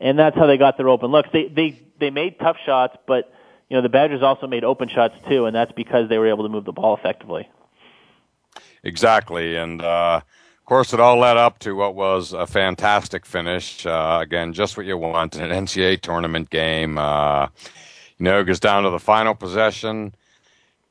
[0.00, 1.28] and that's how they got their open looks.
[1.32, 3.32] They they they made tough shots, but
[3.68, 6.44] you know the Badgers also made open shots too, and that's because they were able
[6.44, 7.48] to move the ball effectively.
[8.82, 13.84] Exactly, and uh, of course it all led up to what was a fantastic finish.
[13.84, 16.96] Uh, again, just what you want in an NCAA tournament game.
[16.98, 17.48] Uh,
[18.18, 20.14] you know, it goes down to the final possession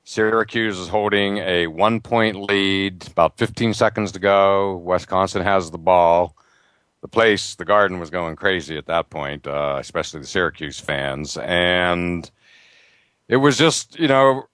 [0.04, 4.78] Syracuse is holding a one point lead, about 15 seconds to go.
[4.78, 6.36] Wisconsin has the ball.
[7.02, 11.38] The place, the garden was going crazy at that point, uh, especially the Syracuse fans.
[11.38, 12.30] And
[13.28, 14.48] it was just, you know,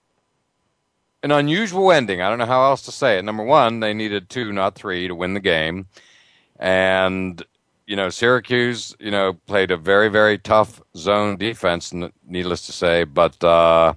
[1.22, 2.22] an unusual ending.
[2.22, 3.24] I don't know how else to say it.
[3.24, 5.86] Number one, they needed two, not three, to win the game.
[6.58, 7.42] And,
[7.86, 11.92] you know, Syracuse, you know, played a very, very tough zone defense,
[12.26, 13.04] needless to say.
[13.04, 13.94] But, uh,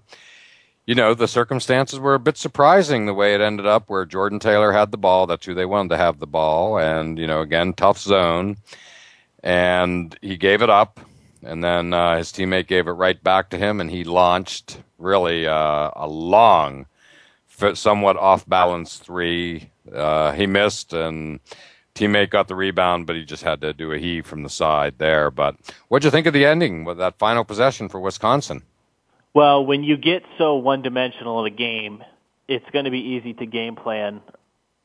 [0.85, 4.39] you know, the circumstances were a bit surprising the way it ended up, where Jordan
[4.39, 5.27] Taylor had the ball.
[5.27, 6.77] That's who they wanted to have the ball.
[6.77, 8.57] And, you know, again, tough zone.
[9.43, 10.99] And he gave it up.
[11.41, 15.45] And then uh, his teammate gave it right back to him, and he launched really
[15.45, 16.85] uh, a long,
[17.73, 19.69] somewhat off balance three.
[19.93, 21.41] Uh, he missed, and
[21.95, 24.95] teammate got the rebound, but he just had to do a heave from the side
[24.99, 25.29] there.
[25.29, 25.57] But
[25.89, 28.63] what'd you think of the ending with that final possession for Wisconsin?
[29.33, 32.03] Well, when you get so one-dimensional in a game,
[32.47, 34.21] it's going to be easy to game plan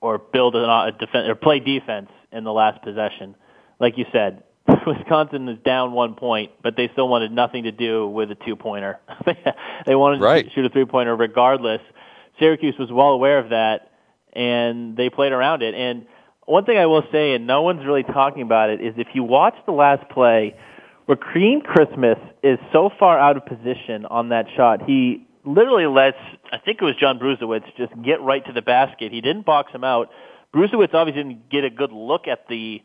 [0.00, 3.34] or build a, a defense or play defense in the last possession.
[3.78, 4.42] Like you said,
[4.86, 8.98] Wisconsin is down one point, but they still wanted nothing to do with a two-pointer.
[9.86, 10.46] they wanted right.
[10.46, 11.80] to shoot a three-pointer regardless.
[12.38, 13.92] Syracuse was well aware of that,
[14.32, 15.74] and they played around it.
[15.74, 16.06] And
[16.46, 19.24] one thing I will say, and no one's really talking about it, is if you
[19.24, 20.56] watch the last play–
[21.08, 24.82] Rakeem Christmas is so far out of position on that shot.
[24.86, 26.18] He literally lets,
[26.52, 29.10] I think it was John Bruesewitz, just get right to the basket.
[29.10, 30.10] He didn't box him out.
[30.54, 32.82] Bruesewitz obviously didn't get a good look at the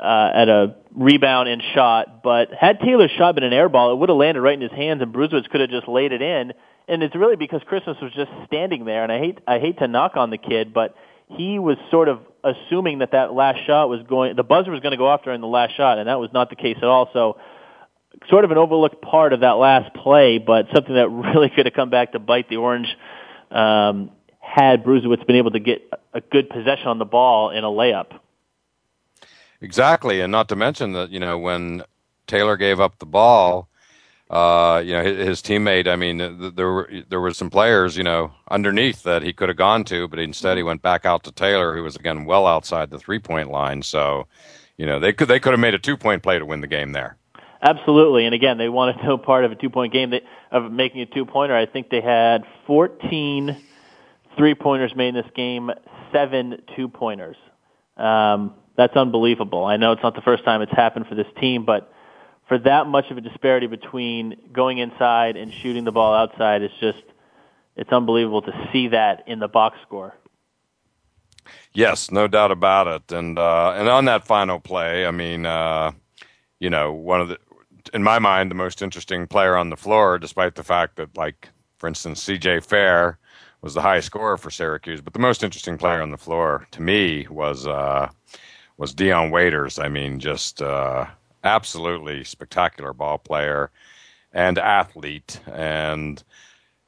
[0.00, 3.96] uh, at a rebound and shot, but had Taylor's shot been an air ball, it
[3.96, 6.52] would have landed right in his hands, and Bruesewitz could have just laid it in.
[6.86, 9.88] And it's really because Christmas was just standing there, and I hate I hate to
[9.88, 10.94] knock on the kid, but
[11.28, 14.92] he was sort of assuming that that last shot was going, the buzzer was going
[14.92, 17.08] to go off during the last shot, and that was not the case at all.
[17.12, 17.38] So
[18.28, 21.74] sort of an overlooked part of that last play, but something that really could have
[21.74, 22.88] come back to bite the Orange
[23.50, 24.10] um,
[24.40, 28.18] had Bruesewitz been able to get a good possession on the ball in a layup.
[29.60, 31.82] Exactly, and not to mention that you know when
[32.26, 33.68] Taylor gave up the ball,
[34.28, 35.88] uh, you know his, his, teammate.
[35.88, 36.18] I mean,
[36.54, 40.08] there were there were some players you know underneath that he could have gone to,
[40.08, 43.18] but instead he went back out to Taylor, who was again well outside the three
[43.18, 43.82] point line.
[43.82, 44.26] So,
[44.76, 46.66] you know they could they could have made a two point play to win the
[46.66, 47.16] game there.
[47.62, 51.06] Absolutely, and again, they wanted no part of a two-point game that, of making a
[51.06, 51.56] two-pointer.
[51.56, 53.56] I think they had 14
[54.36, 55.70] three-pointers made in this game,
[56.12, 57.36] seven two-pointers.
[57.96, 59.64] Um, that's unbelievable.
[59.64, 61.92] I know it's not the first time it's happened for this team, but
[62.46, 66.70] for that much of a disparity between going inside and shooting the ball outside is
[66.80, 67.02] just
[67.74, 70.14] it's unbelievable to see that in the box score.
[71.72, 73.12] Yes, no doubt about it.
[73.12, 75.92] And uh, and on that final play, I mean, uh,
[76.58, 77.38] you know, one of the
[77.90, 81.48] in my mind the most interesting player on the floor, despite the fact that, like,
[81.78, 82.60] for instance, C.J.
[82.60, 83.18] Fair
[83.60, 86.82] was the high scorer for Syracuse, but the most interesting player on the floor to
[86.82, 88.08] me was uh,
[88.76, 89.78] was Dion Waiters.
[89.78, 91.06] I mean, just uh,
[91.42, 93.70] absolutely spectacular ball player
[94.32, 96.22] and athlete, and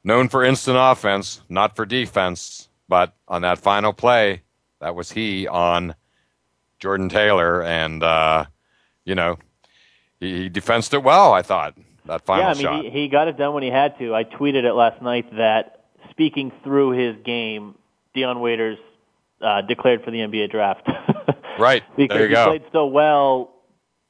[0.04, 2.68] known for instant offense, not for defense.
[2.88, 4.42] But on that final play,
[4.80, 5.94] that was he on
[6.78, 8.46] Jordan Taylor, and uh,
[9.04, 9.38] you know
[10.20, 11.32] he, he defensed it well.
[11.32, 11.74] I thought
[12.06, 12.84] that final yeah, I mean, shot.
[12.84, 14.14] He, he got it done when he had to.
[14.14, 17.74] I tweeted it last night that speaking through his game,
[18.14, 18.78] Dion Waiters
[19.40, 20.88] uh, declared for the NBA draft.
[21.58, 21.84] right.
[21.96, 22.40] because there you go.
[22.40, 22.58] he go.
[22.58, 23.54] played so well,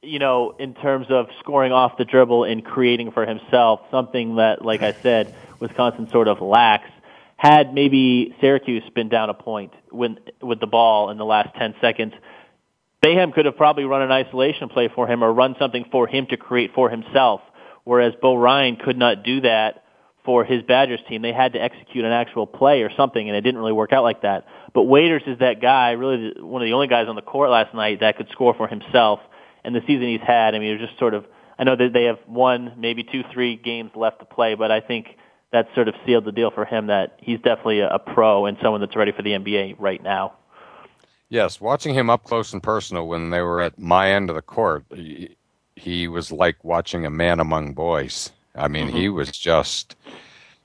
[0.01, 4.63] you know, in terms of scoring off the dribble and creating for himself, something that,
[4.63, 6.89] like I said, Wisconsin sort of lacks.
[7.35, 11.73] Had maybe Syracuse been down a point when, with the ball in the last 10
[11.79, 12.13] seconds,
[13.03, 16.27] Boeheim could have probably run an isolation play for him or run something for him
[16.27, 17.41] to create for himself,
[17.85, 19.83] whereas Bo Ryan could not do that
[20.25, 21.21] for his Badgers team.
[21.21, 24.03] They had to execute an actual play or something, and it didn't really work out
[24.03, 24.45] like that.
[24.73, 27.73] But Waiters is that guy, really one of the only guys on the court last
[27.73, 29.19] night that could score for himself.
[29.63, 31.25] And the season he's had, I mean, it was just sort of.
[31.57, 34.79] I know that they have one, maybe two, three games left to play, but I
[34.79, 35.07] think
[35.51, 38.79] that sort of sealed the deal for him that he's definitely a pro and someone
[38.81, 40.35] that's ready for the NBA right now.
[41.29, 44.41] Yes, watching him up close and personal when they were at my end of the
[44.41, 45.35] court, he,
[45.75, 48.31] he was like watching a man among boys.
[48.55, 48.97] I mean, mm-hmm.
[48.97, 49.95] he was just,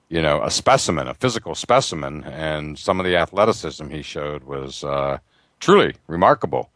[0.08, 4.82] you know, a specimen, a physical specimen, and some of the athleticism he showed was
[4.82, 5.18] uh,
[5.60, 6.70] truly remarkable.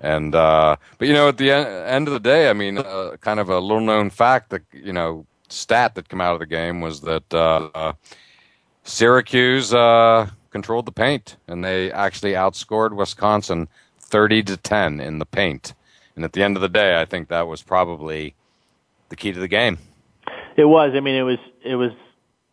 [0.00, 3.16] And uh, but you know, at the en- end of the day, I mean, uh,
[3.20, 6.46] kind of a little known fact that you know stat that came out of the
[6.46, 7.92] game was that uh,
[8.82, 15.26] Syracuse uh, controlled the paint, and they actually outscored Wisconsin thirty to ten in the
[15.26, 15.74] paint.
[16.16, 18.34] And at the end of the day, I think that was probably
[19.08, 19.78] the key to the game.
[20.56, 20.92] It was.
[20.94, 21.38] I mean, it was.
[21.64, 21.92] It was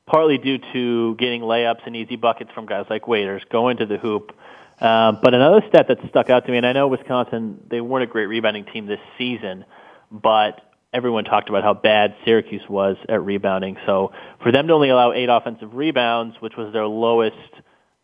[0.06, 3.98] partly due to getting layups and easy buckets from guys like Waiters, going to the
[3.98, 4.32] hoop.
[4.80, 8.04] Um, but another stat that stuck out to me, and I know Wisconsin, they weren't
[8.04, 9.66] a great rebounding team this season,
[10.12, 10.62] but
[10.94, 13.78] everyone talked about how bad Syracuse was at rebounding.
[13.86, 17.36] So for them to only allow eight offensive rebounds, which was their lowest,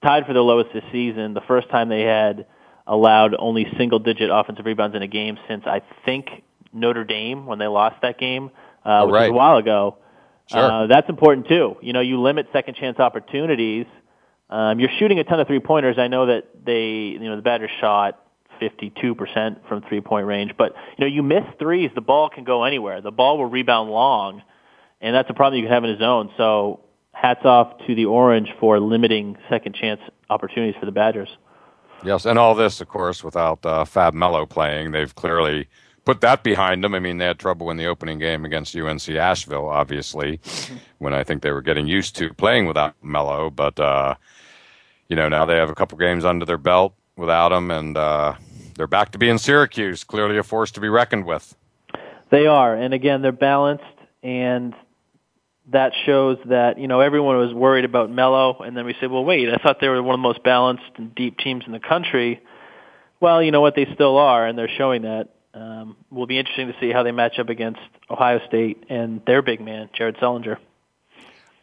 [0.03, 2.45] tied for their lowest this season, the first time they had
[2.85, 6.43] allowed only single digit offensive rebounds in a game since I think
[6.73, 8.51] Notre Dame when they lost that game
[8.85, 9.21] uh, which right.
[9.21, 9.97] was a while ago.
[10.47, 10.59] Sure.
[10.59, 11.77] Uh, that's important too.
[11.81, 13.85] You know, you limit second chance opportunities.
[14.49, 15.97] Um, you're shooting a ton of three pointers.
[15.97, 18.19] I know that they, you know, the Badgers shot
[18.61, 22.63] 52% from three point range, but you know, you miss threes, the ball can go
[22.63, 23.01] anywhere.
[23.01, 24.43] The ball will rebound long,
[25.01, 26.29] and that's a problem you can have in a zone.
[26.37, 26.81] So,
[27.13, 31.37] hats off to the Orange for limiting second chance opportunities for the Badgers.
[32.03, 34.91] Yes, and all this, of course, without uh, Fab Melo playing.
[34.91, 35.69] They've clearly
[36.03, 36.93] put that behind them.
[36.93, 40.41] I mean, they had trouble in the opening game against UNC Asheville, obviously,
[40.97, 43.49] when I think they were getting used to playing without Melo.
[43.49, 44.15] But uh,
[45.07, 48.33] you know, now they have a couple games under their belt without him, and uh,
[48.75, 50.03] they're back to being Syracuse.
[50.03, 51.55] Clearly, a force to be reckoned with.
[52.31, 53.83] They are, and again, they're balanced,
[54.23, 54.73] and
[55.71, 59.23] that shows that you know everyone was worried about Melo, and then we said, well,
[59.23, 61.79] wait, I thought they were one of the most balanced and deep teams in the
[61.79, 62.41] country.
[63.19, 66.67] Well, you know what, they still are, and they're showing that um, will be interesting
[66.67, 70.57] to see how they match up against Ohio State and their big man, Jared Sullinger.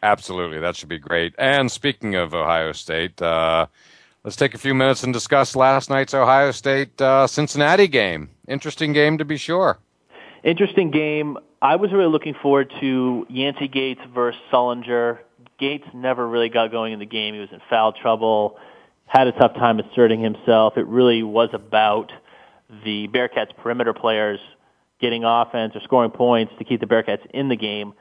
[0.01, 1.35] Absolutely, that should be great.
[1.37, 3.67] And speaking of Ohio State, uh,
[4.23, 8.29] let's take a few minutes and discuss last night's Ohio State uh, Cincinnati game.
[8.47, 9.77] Interesting game to be sure.
[10.43, 11.37] Interesting game.
[11.63, 15.19] I was really looking forward to Yancey Gates versus Sullinger.
[15.59, 17.35] Gates never really got going in the game.
[17.35, 18.57] He was in foul trouble,
[19.05, 20.73] had a tough time asserting himself.
[20.75, 22.11] It really was about
[22.83, 24.39] the Bearcats perimeter players
[24.99, 27.93] getting offense or scoring points to keep the Bearcats in the game.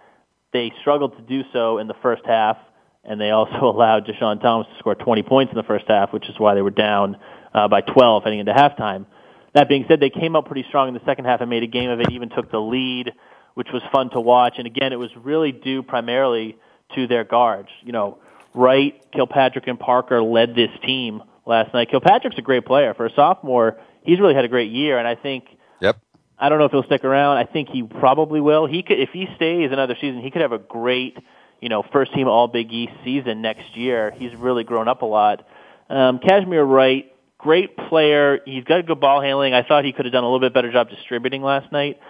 [0.54, 2.56] They struggled to do so in the first half,
[3.04, 6.30] and they also allowed Deshaun Thomas to score 20 points in the first half, which
[6.30, 7.18] is why they were down
[7.52, 9.04] uh, by 12 heading into halftime.
[9.52, 11.66] That being said, they came up pretty strong in the second half and made a
[11.66, 13.12] game of it, even took the lead,
[13.60, 14.54] which was fun to watch.
[14.56, 16.56] And again, it was really due primarily
[16.94, 17.68] to their guards.
[17.84, 18.16] You know,
[18.54, 21.90] Wright, Kilpatrick, and Parker led this team last night.
[21.90, 22.94] Kilpatrick's a great player.
[22.94, 25.44] For a sophomore, he's really had a great year, and I think.
[25.80, 25.98] Yep.
[26.38, 27.36] I don't know if he'll stick around.
[27.36, 28.64] I think he probably will.
[28.64, 31.18] He could, if he stays another season, he could have a great,
[31.60, 34.10] you know, first team All Big East season next year.
[34.16, 35.46] He's really grown up a lot.
[35.90, 38.40] Um, Cashmere Wright, great player.
[38.46, 39.52] He's got good ball handling.
[39.52, 42.00] I thought he could have done a little bit better job distributing last night.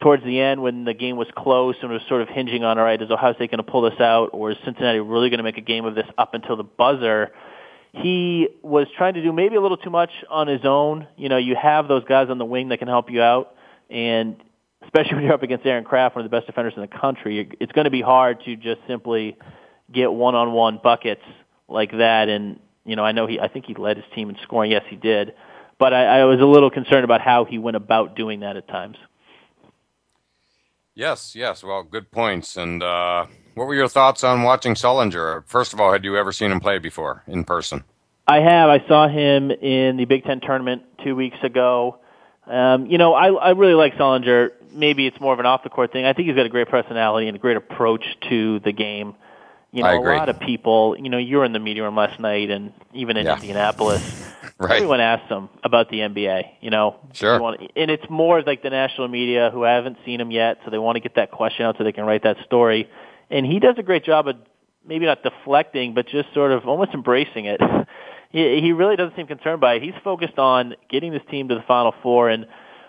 [0.00, 2.84] Towards the end when the game was close and was sort of hinging on, all
[2.84, 5.44] right, is Ohio State going to pull this out or is Cincinnati really going to
[5.44, 7.32] make a game of this up until the buzzer?
[7.92, 11.06] He was trying to do maybe a little too much on his own.
[11.16, 13.54] You know, you have those guys on the wing that can help you out,
[13.88, 14.36] and
[14.82, 17.48] especially when you're up against Aaron Craft, one of the best defenders in the country,
[17.58, 19.38] it's going to be hard to just simply
[19.90, 21.22] get one-on-one buckets
[21.68, 22.28] like that.
[22.28, 24.70] And you know, I know he, I think he led his team in scoring.
[24.70, 25.32] Yes, he did,
[25.78, 28.68] but I, I was a little concerned about how he went about doing that at
[28.68, 28.98] times.
[30.96, 31.62] Yes, yes.
[31.62, 32.56] Well, good points.
[32.56, 35.44] And uh, what were your thoughts on watching Sullinger?
[35.46, 37.84] First of all, had you ever seen him play before in person?
[38.26, 38.70] I have.
[38.70, 41.98] I saw him in the Big Ten tournament two weeks ago.
[42.46, 44.52] Um, you know, I, I really like Sullinger.
[44.72, 46.06] Maybe it's more of an off the court thing.
[46.06, 49.14] I think he's got a great personality and a great approach to the game.
[49.72, 52.18] You know, a lot of people, you know, you were in the media room last
[52.18, 53.34] night and even in yeah.
[53.34, 54.32] Indianapolis.
[54.60, 54.76] right.
[54.76, 56.96] Everyone asks him about the NBA, you know.
[57.12, 57.38] Sure.
[57.40, 60.78] Want, and it's more like the national media who haven't seen him yet, so they
[60.78, 62.88] want to get that question out so they can write that story.
[63.30, 64.36] And he does a great job of
[64.86, 67.60] maybe not deflecting, but just sort of almost embracing it.
[68.30, 69.82] he, he really doesn't seem concerned by it.
[69.82, 72.46] He's focused on getting this team to the Final Four and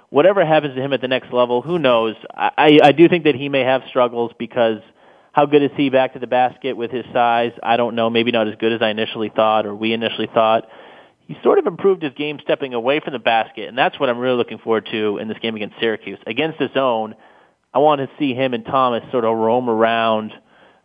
[0.09, 2.15] whatever happens to him at the next level, who knows?
[2.33, 4.79] I, I do think that he may have struggles because–
[5.37, 7.51] how good is he back to the basket with his size?
[7.61, 8.09] I don't know.
[8.09, 10.67] Maybe not as good as I initially thought or we initially thought.
[11.27, 14.17] He sort of improved his game stepping away from the basket, and that's what I'm
[14.17, 16.19] really looking forward to in this game against Syracuse.
[16.25, 17.15] Against the zone,
[17.73, 20.31] I want to see him and Thomas sort of roam around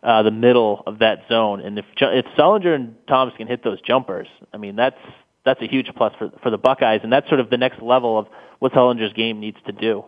[0.03, 1.61] uh, the middle of that zone.
[1.61, 4.99] And if if Sullinger and Thomas can hit those jumpers, I mean that's
[5.45, 8.19] that's a huge plus for for the Buckeyes, and that's sort of the next level
[8.19, 8.27] of
[8.59, 10.03] what Sullinger's game needs to do.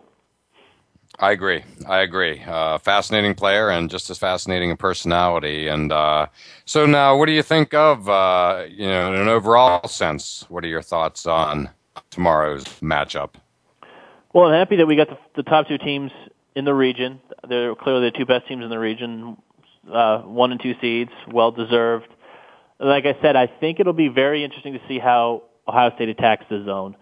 [1.18, 1.64] I agree.
[1.88, 2.42] I agree.
[2.46, 5.66] Uh, fascinating player and just as fascinating a personality.
[5.66, 6.26] And uh,
[6.66, 10.44] so now, what do you think of, uh, you know, in an overall sense?
[10.48, 11.70] What are your thoughts on
[12.10, 13.30] tomorrow's matchup?
[14.34, 16.10] Well, I'm happy that we got the, the top two teams
[16.54, 17.20] in the region.
[17.48, 19.38] They're clearly the two best teams in the region,
[19.90, 22.08] uh, one and two seeds, well deserved.
[22.78, 26.44] Like I said, I think it'll be very interesting to see how Ohio State attacks
[26.50, 26.94] the zone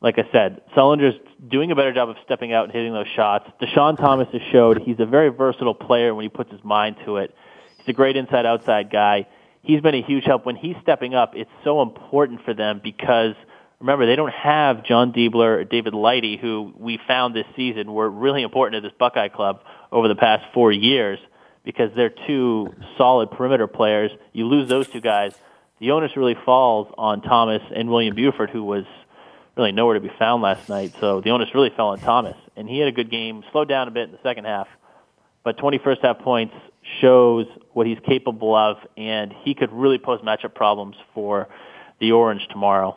[0.00, 1.18] like I said, Sullinger's
[1.48, 3.50] doing a better job of stepping out and hitting those shots.
[3.60, 7.16] Deshaun Thomas has showed he's a very versatile player when he puts his mind to
[7.16, 7.34] it.
[7.78, 9.26] He's a great inside outside guy.
[9.62, 11.32] He's been a huge help when he's stepping up.
[11.34, 13.34] It's so important for them because
[13.80, 18.08] remember they don't have Jon Diebler or David Lighty, who we found this season were
[18.08, 21.18] really important to this Buckeye club over the past four years
[21.64, 24.12] because they're two solid perimeter players.
[24.32, 25.34] You lose those two guys,
[25.80, 28.84] the onus really falls on Thomas and William Buford, who was
[29.58, 30.94] really nowhere to be found last night.
[31.00, 33.42] So the onus really fell on Thomas, and he had a good game.
[33.50, 34.68] Slowed down a bit in the second half,
[35.42, 36.54] but 20 first half points
[37.00, 41.48] shows what he's capable of, and he could really pose matchup problems for
[41.98, 42.96] the Orange tomorrow.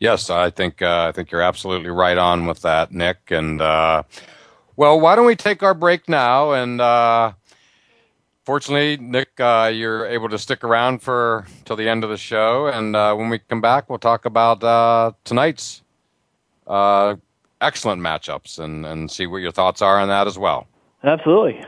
[0.00, 3.30] Yes, I think uh, I think you're absolutely right on with that, Nick.
[3.30, 4.02] And uh,
[4.76, 7.32] well, why don't we take our break now and uh,
[8.48, 12.66] fortunately, Nick, uh, you're able to stick around for till the end of the show,
[12.66, 15.82] and uh, when we come back, we'll talk about uh, tonight's
[16.66, 17.16] uh,
[17.60, 20.66] excellent matchups and and see what your thoughts are on that as well.
[21.04, 21.60] Absolutely.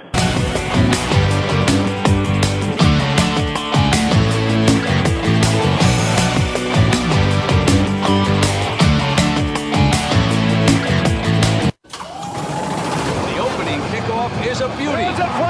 [13.29, 15.50] The opening kickoff is a beauty.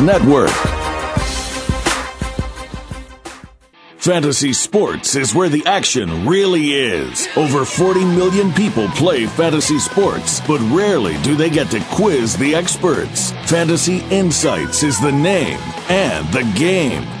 [0.01, 0.49] Network.
[3.97, 7.27] Fantasy sports is where the action really is.
[7.37, 12.55] Over 40 million people play fantasy sports, but rarely do they get to quiz the
[12.55, 13.31] experts.
[13.45, 17.20] Fantasy Insights is the name and the game.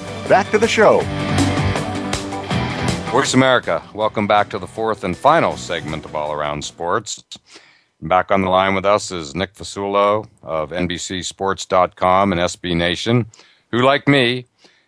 [0.27, 1.01] back to the show.
[3.11, 7.23] Voice America, welcome back to the fourth and final segment of All Around Sports.
[8.01, 13.27] Back on the line with us is Nick Fasulo of NBCSports.com and SB Nation,
[13.69, 14.45] who, like me,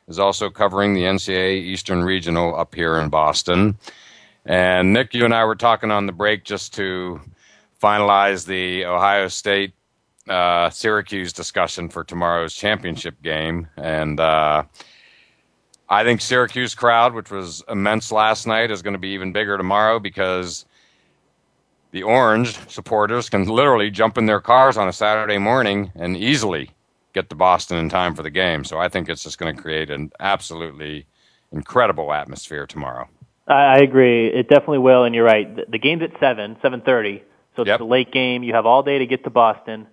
[0.08, 3.78] is also covering the NCAA Eastern Regional up here in Boston.
[4.46, 7.22] And Nick, you and I were talking on the break just to
[7.82, 9.74] finalize the Ohio State
[10.28, 13.68] uh, Syracuse discussion for tomorrow's championship game.
[13.78, 14.64] And uh,
[15.90, 19.58] I think Syracuse crowd, which was immense last night, is going to be even bigger
[19.58, 20.66] tomorrow because
[21.92, 26.72] the Orange supporters can literally jump in their cars on a Saturday morning and easily
[27.14, 28.64] get to Boston in time for the game.
[28.64, 31.06] So I think it's just going to create an absolutely
[31.52, 33.08] incredible atmosphere tomorrow.
[33.48, 34.28] I agree.
[34.28, 35.70] It definitely will, and you're right.
[35.70, 37.22] The, game's at seven, seven thirty,
[37.56, 37.82] so it's Yep.
[37.82, 38.42] a late game.
[38.42, 39.86] You have all day to get to Boston.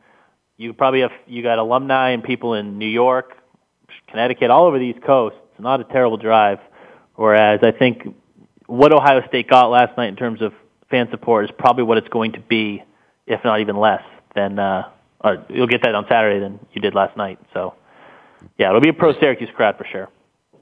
[0.57, 3.36] You probably have you got alumni and people in New York,
[4.09, 5.36] Connecticut, all over the East Coast.
[5.61, 6.59] Not a terrible drive.
[7.17, 8.15] Whereas I think
[8.67, 10.53] what Ohio State got last night in terms of
[10.91, 12.83] fan support is probably what it's going to be,
[13.27, 14.03] if not even less
[14.35, 14.59] than.
[14.59, 14.89] Uh,
[15.23, 17.39] or you'll get that on Saturday than you did last night.
[17.53, 17.75] So,
[18.59, 20.09] yeah, it'll be a pro Syracuse crowd for sure.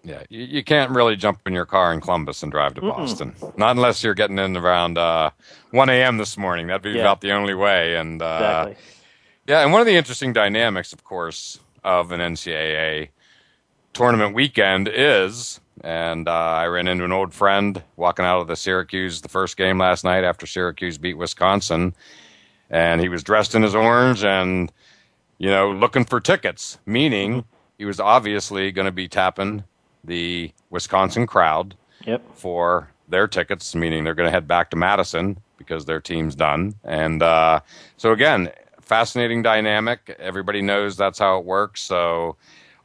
[0.03, 2.89] Yeah, you, you can't really jump in your car in Columbus and drive to Mm-mm.
[2.97, 3.35] Boston.
[3.57, 5.31] Not unless you're getting in around uh,
[5.73, 6.17] 1 a.m.
[6.17, 6.67] this morning.
[6.69, 7.03] That'd be Yeah.
[7.03, 7.97] about the only way.
[7.97, 8.77] And uh, Exactly.
[9.47, 13.09] yeah, and one of the interesting dynamics, of course, of an NCAA
[13.99, 18.55] tournament weekend is, and uh, I ran into an old friend walking out of the
[18.55, 21.95] Syracuse, the first game last night after Syracuse beat Wisconsin,
[22.71, 24.71] and he was dressed in his orange and,
[25.39, 27.45] you know, looking for tickets, meaning
[27.77, 29.65] he was obviously going to be tapping
[30.05, 31.75] the Wisconsin crowd
[32.07, 32.23] Yep.
[32.37, 36.77] for their tickets, meaning they're going to head back to Madison because their team's done.
[36.85, 37.61] And uh,
[37.97, 40.15] so, again, fascinating dynamic.
[40.21, 41.83] Everybody knows that's how it works.
[41.83, 42.37] So,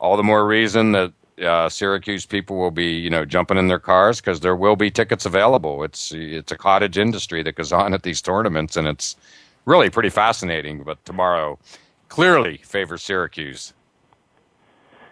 [0.04, 3.80] all the more reason that uh, Syracuse people will be, you know, jumping in their
[3.80, 5.84] cars because there will be tickets available.
[5.84, 9.16] It's it's a cottage industry that goes on at these tournaments, and it's
[9.66, 10.84] really pretty fascinating.
[10.84, 11.58] But tomorrow
[12.10, 13.74] clearly favors Syracuse.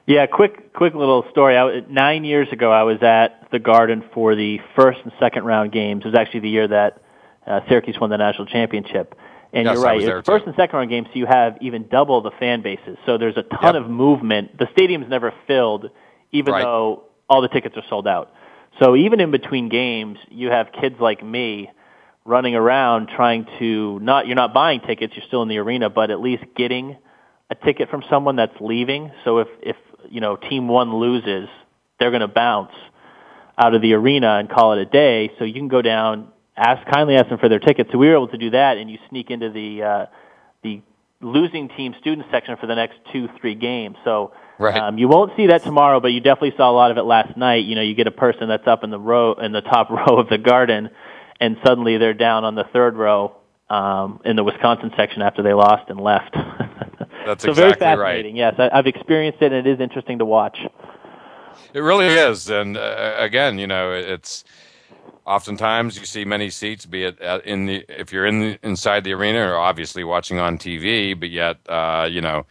[0.08, 1.56] Yeah, quick, quick little story.
[1.58, 5.72] I, nine years ago, I was at the Garden for the first and second round
[5.72, 6.02] games.
[6.04, 7.02] It was actually the year that
[7.48, 9.16] uh, Syracuse won the national championship.
[9.54, 10.02] And Yes, you're right.
[10.02, 12.98] It's first and second round games, so you have even double the fan bases.
[13.06, 14.58] So there's a ton of movement.
[14.58, 15.90] The stadium's never filled,
[16.32, 16.64] even Right.
[16.64, 18.32] though all the tickets are sold out.
[18.82, 21.70] So even in between games, you have kids like me
[22.24, 26.12] running around trying to not you're not buying tickets, you're still in the arena, but
[26.12, 26.96] at least getting
[27.50, 29.12] a ticket from someone that's leaving.
[29.26, 29.76] So if if
[30.10, 31.50] you know team one loses,
[32.00, 32.72] they're going to bounce
[33.58, 35.32] out of the arena and call it a day.
[35.38, 37.90] So you can go down, ask kindly ask them for their tickets.
[37.92, 40.06] So we were able to do that, and you sneak into the uh,
[40.64, 40.82] the
[41.22, 43.98] losing team student section for the next two three games.
[44.04, 44.34] So.
[44.60, 44.78] Right.
[44.78, 47.36] Um, you won't see that tomorrow, but you definitely saw a lot of it last
[47.36, 47.66] night.
[47.66, 50.20] You know, you get a person that's up in the row in the top row
[50.20, 50.92] of the garden,
[51.40, 53.36] and suddenly they're down on the third row
[53.72, 56.36] um, in the Wisconsin section after they lost and left.
[57.26, 58.10] That's so very exactly right.
[58.12, 58.36] fascinating.
[58.36, 60.58] Yes, I, I've experienced it, and it is interesting to watch.
[61.74, 64.44] It really is, and uh, again, you know, it's
[65.36, 69.04] oftentimes you see many seats, be it uh, in the if you're in the, inside
[69.04, 72.46] the arena or obviously watching on TV, but yet, uh, you know,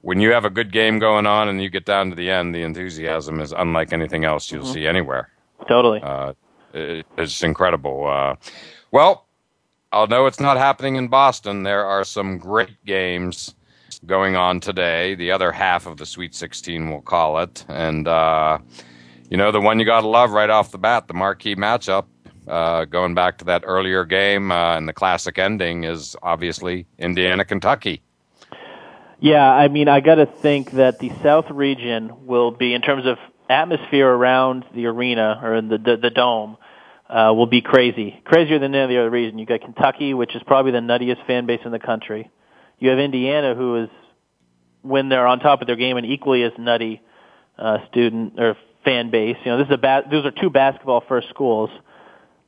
[0.00, 2.54] when you have a good game going on and you get down to the end,
[2.54, 4.72] the enthusiasm is unlike anything else you'll Mhm.
[4.74, 5.28] see anywhere.
[5.68, 6.00] Totally.
[6.02, 6.32] Uh,
[6.74, 8.06] it, it's incredible.
[8.08, 8.34] Uh,
[8.90, 9.26] well,
[9.92, 13.54] although it's not happening in Boston, there are some great games
[14.06, 15.14] going on today.
[15.14, 17.64] The other half of the Sweet 16, we'll call it.
[17.68, 18.58] And, uh,
[19.32, 22.04] you know, the one you got to love right off the bat, the marquee matchup,
[22.46, 27.42] uh, going back to that earlier game uh, and the classic ending, is obviously Indiana,
[27.42, 28.02] Kentucky.
[29.20, 33.06] Yeah, I mean, I got to think that the South region will be, in terms
[33.06, 33.16] of
[33.48, 36.58] atmosphere around the arena or the the, the dome,
[37.08, 39.38] uh, will be crazy, crazier than any other region.
[39.38, 42.30] You got Kentucky, which is probably the nuttiest fan base in the country.
[42.78, 43.88] You have Indiana, who is
[44.82, 47.00] when they're on top of their game, an equally as nutty
[47.58, 49.36] uh, student or fan base.
[49.44, 51.70] You know, this is a ba- those are two basketball first schools.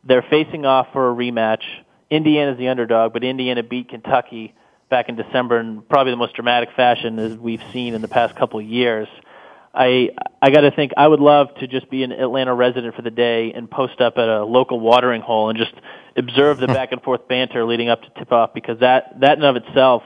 [0.05, 1.63] They're facing off for a rematch.
[2.11, 4.55] Indiana's the underdog, but Indiana beat Kentucky
[4.91, 8.37] back in December in probably the most dramatic fashion as we've seen in the past
[8.37, 9.09] couple of years.
[9.75, 10.11] I
[10.41, 13.11] I got to think I would love to just be an Atlanta resident for the
[13.11, 15.75] day and post up at a local watering hole and just
[16.17, 19.45] observe the back and forth banter leading up to tip off because that that in
[19.45, 20.03] of itself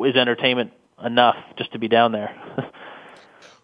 [0.00, 0.72] is entertainment
[1.04, 2.34] enough just to be down there.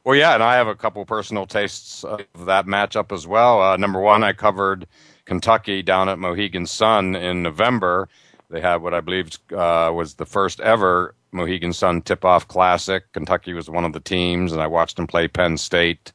[0.04, 3.62] well, yeah, and I have a couple personal tastes of that matchup as well.
[3.62, 4.86] Uh, number one, I covered
[5.24, 8.08] Kentucky down at Mohegan Sun in November.
[8.50, 13.10] They had what I believe uh, was the first ever Mohegan Sun Tip Off Classic.
[13.12, 16.12] Kentucky was one of the teams, and I watched them play Penn State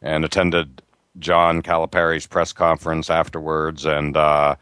[0.00, 0.82] and attended
[1.18, 3.84] John Calipari's press conference afterwards.
[3.84, 4.54] And, uh,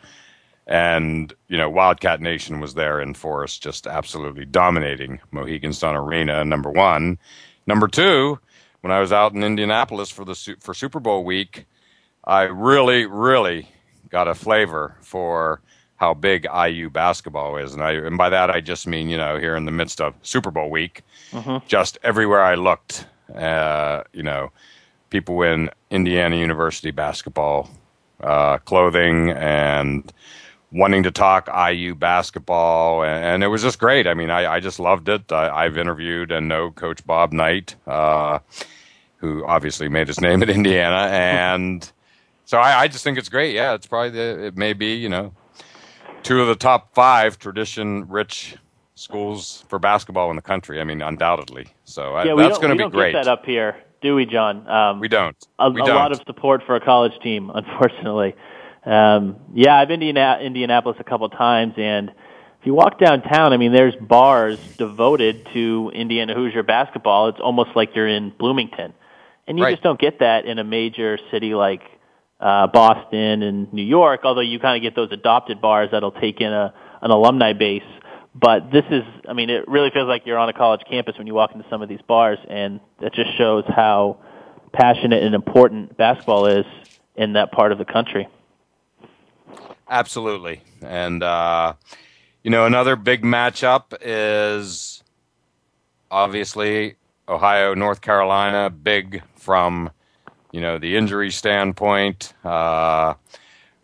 [0.66, 6.44] and you know, Wildcat Nation was there in force, just absolutely dominating Mohegan Sun Arena,
[6.44, 7.18] number one.
[7.66, 8.38] Number two,
[8.82, 11.66] when I was out in Indianapolis for the for Super Bowl week,
[12.24, 13.68] I really, really
[14.10, 15.60] got a flavor for
[15.96, 19.38] how big IU basketball is, and I and by that I just mean you know
[19.38, 21.64] here in the midst of Super Bowl week, mm-hmm.
[21.66, 24.50] just everywhere I looked, uh, you know,
[25.10, 27.70] people in Indiana University basketball
[28.20, 30.12] uh, clothing and
[30.72, 34.06] wanting to talk IU basketball, and, and, it was just great.
[34.06, 35.30] I mean, I, I just loved it.
[35.30, 38.38] I, have interviewed and know Coach Bob Knight, uh,
[39.16, 41.90] who obviously made his name at Indiana, and
[42.44, 43.54] so I, I, just think it's great.
[43.54, 45.32] Yeah, it's probably the, it may be you know
[46.22, 48.56] two of the top five tradition-rich
[48.94, 50.80] schools for basketball in the country.
[50.80, 51.66] I mean, undoubtedly.
[51.84, 53.12] So yeah, I, that's going to be great.
[53.12, 54.68] Get that up here, do we, John?
[54.68, 55.36] Um, we don't.
[55.58, 55.96] A, we a don't.
[55.96, 58.34] lot of support for a college team, unfortunately.
[58.84, 63.56] Um, yeah, I've been to Indianapolis a couple times, and if you walk downtown, I
[63.56, 67.28] mean, there's bars devoted to Indiana Hoosier basketball.
[67.28, 68.92] It's almost like you're in Bloomington,
[69.46, 69.72] and you right.
[69.72, 71.82] just don't get that in a major city like
[72.40, 76.40] uh, Boston and New York, although you kind of get those adopted bars that'll take
[76.40, 77.82] in a, an alumni base.
[78.34, 81.26] But this is, I mean, it really feels like you're on a college campus when
[81.26, 84.18] you walk into some of these bars, and that just shows how
[84.72, 86.64] passionate and important basketball is
[87.14, 88.26] in that part of the country.
[89.88, 90.62] Absolutely.
[90.80, 91.74] And, uh,
[92.42, 95.02] you know, another big matchup is
[96.10, 96.96] obviously
[97.28, 99.90] Ohio, North Carolina, big from
[100.52, 102.34] you know, the injury standpoint.
[102.44, 103.14] Uh,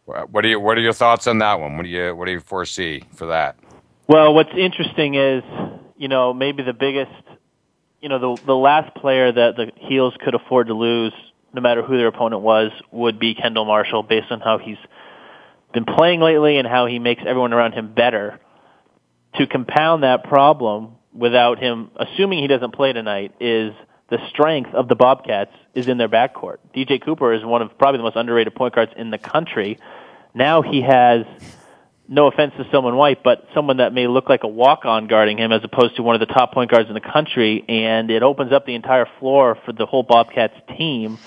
[0.05, 1.77] what are you, what are your thoughts on that one?
[1.77, 3.57] What do you what do you foresee for that?
[4.07, 5.43] Well, what's interesting is,
[5.97, 7.11] you know, maybe the biggest,
[8.01, 11.13] you know, the the last player that the Heels could afford to lose,
[11.53, 14.79] no matter who their opponent was, would be Kendall Marshall, based on how he's
[15.73, 18.41] been playing lately and how he makes everyone around him better.
[19.37, 23.73] To compound that problem without him, assuming he doesn't play tonight, is
[24.09, 26.57] the strength of the Bobcats is in their backcourt.
[26.75, 29.79] DJ Cooper is one of probably the most underrated point guards in the country.
[30.35, 31.27] Now he has,
[32.09, 35.53] no offense to Stilman White, but someone that may look like a walk-on guarding him
[35.53, 38.53] as opposed to one of the top point guards in the country, and it opens
[38.53, 41.19] up the entire floor for the whole Bobcats team.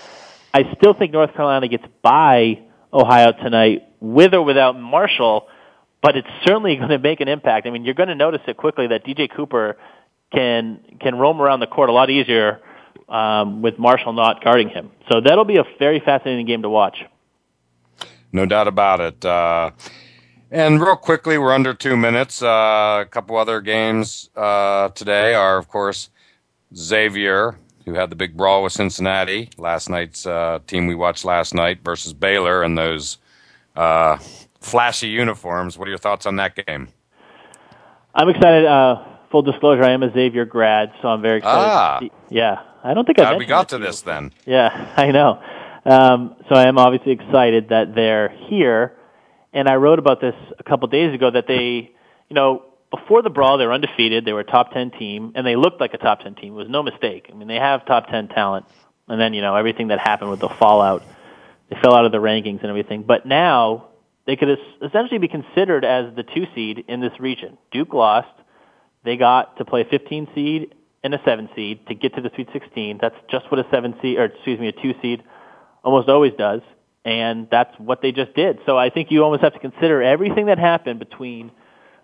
[0.54, 2.64] I still think North Carolina gets by
[2.94, 5.48] Ohio tonight, with or without Marshall,
[6.02, 7.68] but it's certainly going to make an impact.
[7.68, 9.78] I mean, you're going to notice it quickly that DJ Cooper
[10.32, 12.62] can can roam around the court a lot easier
[13.10, 14.92] um, with Marshall not guarding him.
[15.12, 16.98] So that'll be a very fascinating game to watch.
[18.32, 19.26] No doubt about it.
[19.26, 19.72] Uh,
[20.50, 22.42] and real quickly, we're under two minutes.
[22.42, 26.10] Uh, a couple other games uh, today are, of course,
[26.76, 31.54] Xavier, who had the big brawl with Cincinnati last night's uh, team we watched last
[31.54, 33.18] night versus Baylor and those
[33.76, 34.18] uh,
[34.60, 35.78] flashy uniforms.
[35.78, 36.90] What are your thoughts on that game?
[38.14, 38.66] I'm excited.
[38.66, 41.58] Uh, full disclosure, I am a Xavier grad, so I'm very excited.
[41.58, 42.00] Ah.
[42.30, 43.36] Yeah, I don't think I.
[43.36, 44.34] we got to this then.
[44.46, 45.42] Yeah, I know.
[45.84, 48.96] Um, so I am obviously excited that they're here,
[49.54, 51.92] and I wrote about this a couple days ago that they,
[52.30, 55.48] you know, before the brawl they were undefeated, they were a top ten team, and
[55.48, 56.54] they looked like a top ten team.
[56.54, 57.30] It was no mistake.
[57.32, 58.66] I mean, they have top ten talent,
[59.08, 61.04] and then you know everything that happened with the fallout,
[61.70, 63.04] they fell out of the rankings and everything.
[63.04, 63.88] But now
[64.28, 67.58] they could essentially be considered as the two seed in this region.
[67.72, 68.28] Duke lost
[69.04, 72.50] they got to play 15 seed and a 7 seed to get to the Sweet
[72.54, 73.00] 16.
[73.02, 75.24] That's just what a 7 seed, or excuse me, a 2 seed
[75.84, 76.62] almost always does.
[77.04, 78.60] And that's what they just did.
[78.68, 81.52] So I think you almost have to consider everything that happened between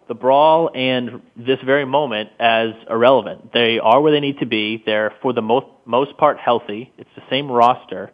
[0.08, 3.54] the brawl and this very moment as irrelevant.
[3.54, 4.82] They are where they need to be.
[4.86, 6.92] They're for the most most part healthy.
[6.98, 8.12] It's the same roster,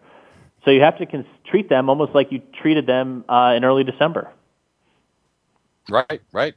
[0.65, 4.31] so you have to treat them almost like you treated them uh, in early December.
[5.89, 6.53] Right, right.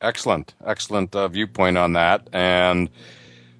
[0.00, 2.28] Excellent, excellent uh, viewpoint on that.
[2.32, 2.88] And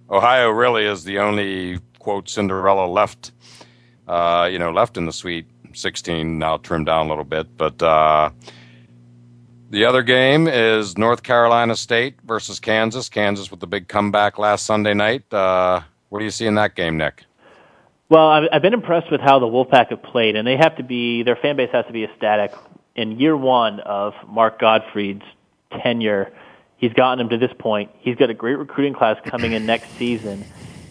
[0.09, 3.33] Ohio really is the only quote Cinderella left,
[4.07, 6.39] uh, you know, left in the Sweet 16.
[6.39, 8.31] Now trimmed down a little bit, but uh,
[9.71, 13.09] the other game is North Carolina State versus Kansas.
[13.09, 15.33] Kansas with the big comeback last Sunday night.
[15.33, 17.25] Uh, what do you see in that game, Nick?
[18.09, 21.23] Well, I've, been impressed with how the Wolfpack have played, and they have to be
[21.23, 22.53] their fan base has to be ecstatic.
[22.97, 25.25] In year one of Mark Gottfried's
[25.83, 26.33] tenure,
[26.79, 27.91] he's gotten them to this point.
[27.99, 30.43] He's got a great recruiting class coming in next season,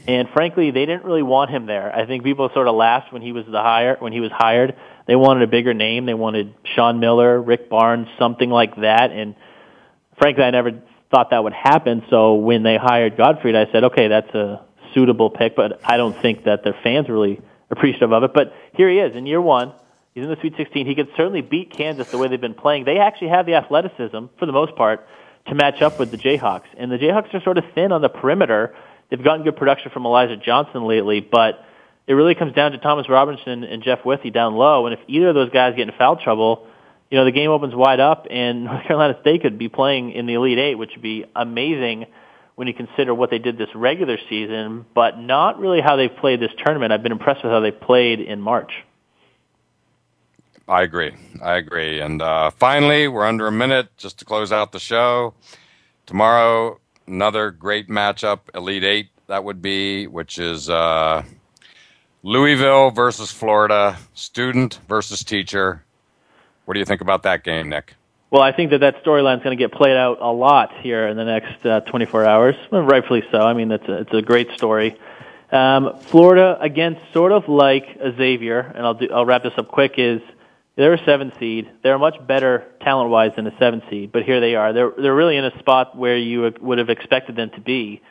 [0.07, 1.93] and frankly, they didn't really want him there.
[1.93, 4.75] I think people sort of laughed when he was the hire when he was hired.
[5.07, 6.05] They wanted a bigger name.
[6.05, 9.11] They wanted Sean Miller, Rick Barnes, something like that.
[9.11, 9.35] And
[10.17, 10.71] frankly, I never
[11.09, 12.03] thought that would happen.
[12.09, 15.55] So when they hired Gottfried, I said, okay, that's a suitable pick.
[15.55, 17.41] But I don't think that their fans really
[17.71, 18.33] appreciative of it.
[18.33, 19.73] But here he is in year one.
[20.13, 20.87] He's in the Sweet 16.
[20.87, 22.85] He could certainly beat Kansas the way they've been playing.
[22.85, 25.07] They actually have the athleticism, for the most part,
[25.47, 26.65] to match up with the Jayhawks.
[26.75, 28.75] And the Jayhawks are sort of thin on the perimeter.
[29.09, 31.63] They've gotten good production from Elijah Johnson lately, but
[32.07, 34.87] it really comes down to Thomas Robinson and Jeff Withey down low.
[34.87, 36.65] And if either of those guys get in foul trouble,
[37.11, 40.25] you know, the game opens wide up and North Carolina State could be playing in
[40.25, 42.05] the Elite Eight, which would be amazing
[42.55, 46.39] when you consider what they did this regular season, but not really how they've played
[46.39, 46.91] this tournament.
[46.91, 48.71] I've been impressed with how they played in March.
[50.67, 51.13] I agree.
[51.41, 51.99] I agree.
[52.01, 55.33] And uh, finally, we're under a minute just to close out the show.
[56.07, 61.23] Tomorrow, another great matchup, Elite Eight, that would be, which is uh,
[62.23, 65.83] Louisville versus Florida, student versus teacher.
[66.65, 67.95] What do you think about that game, Nick?
[68.29, 71.07] Well, I think that that storyline is going to get played out a lot here
[71.07, 73.39] in the next uh, 24 hours, rightfully so.
[73.39, 74.97] I mean, it's a, it's a great story.
[75.49, 77.85] Um, Florida, again, sort of like
[78.17, 80.19] Xavier, and I'll, do, I'll wrap this up quick, is
[80.75, 81.71] they're a seven seed.
[81.83, 84.73] They're much better talent-wise than a seven seed, but here they are.
[84.73, 88.01] They're, they're really in a spot where you would have expected them to be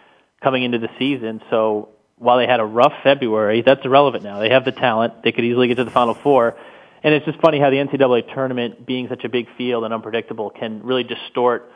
[0.43, 1.43] coming into the season.
[1.51, 4.41] So while they had a rough February, that's irrelevant now.
[4.41, 5.23] They have the talent.
[5.23, 6.57] They could easily get to the Final Four.
[7.03, 10.51] And it's just funny how the NCAA tournament, being such a big field and unpredictable,
[10.51, 11.71] can really distort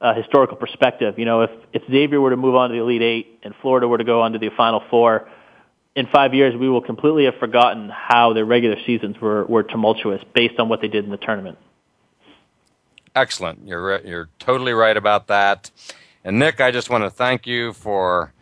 [0.00, 1.18] uh, historical perspective.
[1.18, 3.86] You know, if, if Xavier were to move on to the Elite Eight and Florida
[3.86, 5.28] were to go on to the Final Four,
[5.94, 10.22] in five years we will completely have forgotten how their regular seasons were, were tumultuous
[10.34, 11.58] based on what they did in the tournament.
[13.14, 13.66] Excellent.
[13.66, 15.70] You're, you're totally right about that.
[16.24, 18.32] And Nick, I just want to thank you for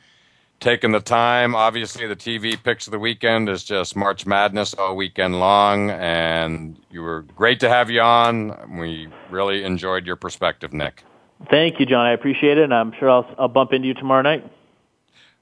[0.60, 1.54] taking the time.
[1.54, 6.78] Obviously, the TV picks of the weekend is just March Madness all weekend long, and
[6.90, 8.78] you were great to have you on.
[8.78, 11.02] We really enjoyed your perspective, Nick.
[11.50, 12.06] Thank you, John.
[12.06, 14.44] I appreciate it, and I'm sure I'll, I'll bump into you tomorrow night.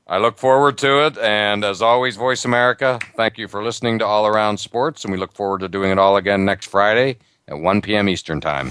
[0.06, 4.06] I look forward to it, and as always, Voice America, thank you for listening to
[4.06, 7.58] All Around Sports, and we look forward to doing it all again next Friday at
[7.58, 8.08] 1 p.m.
[8.08, 8.70] Eastern Time.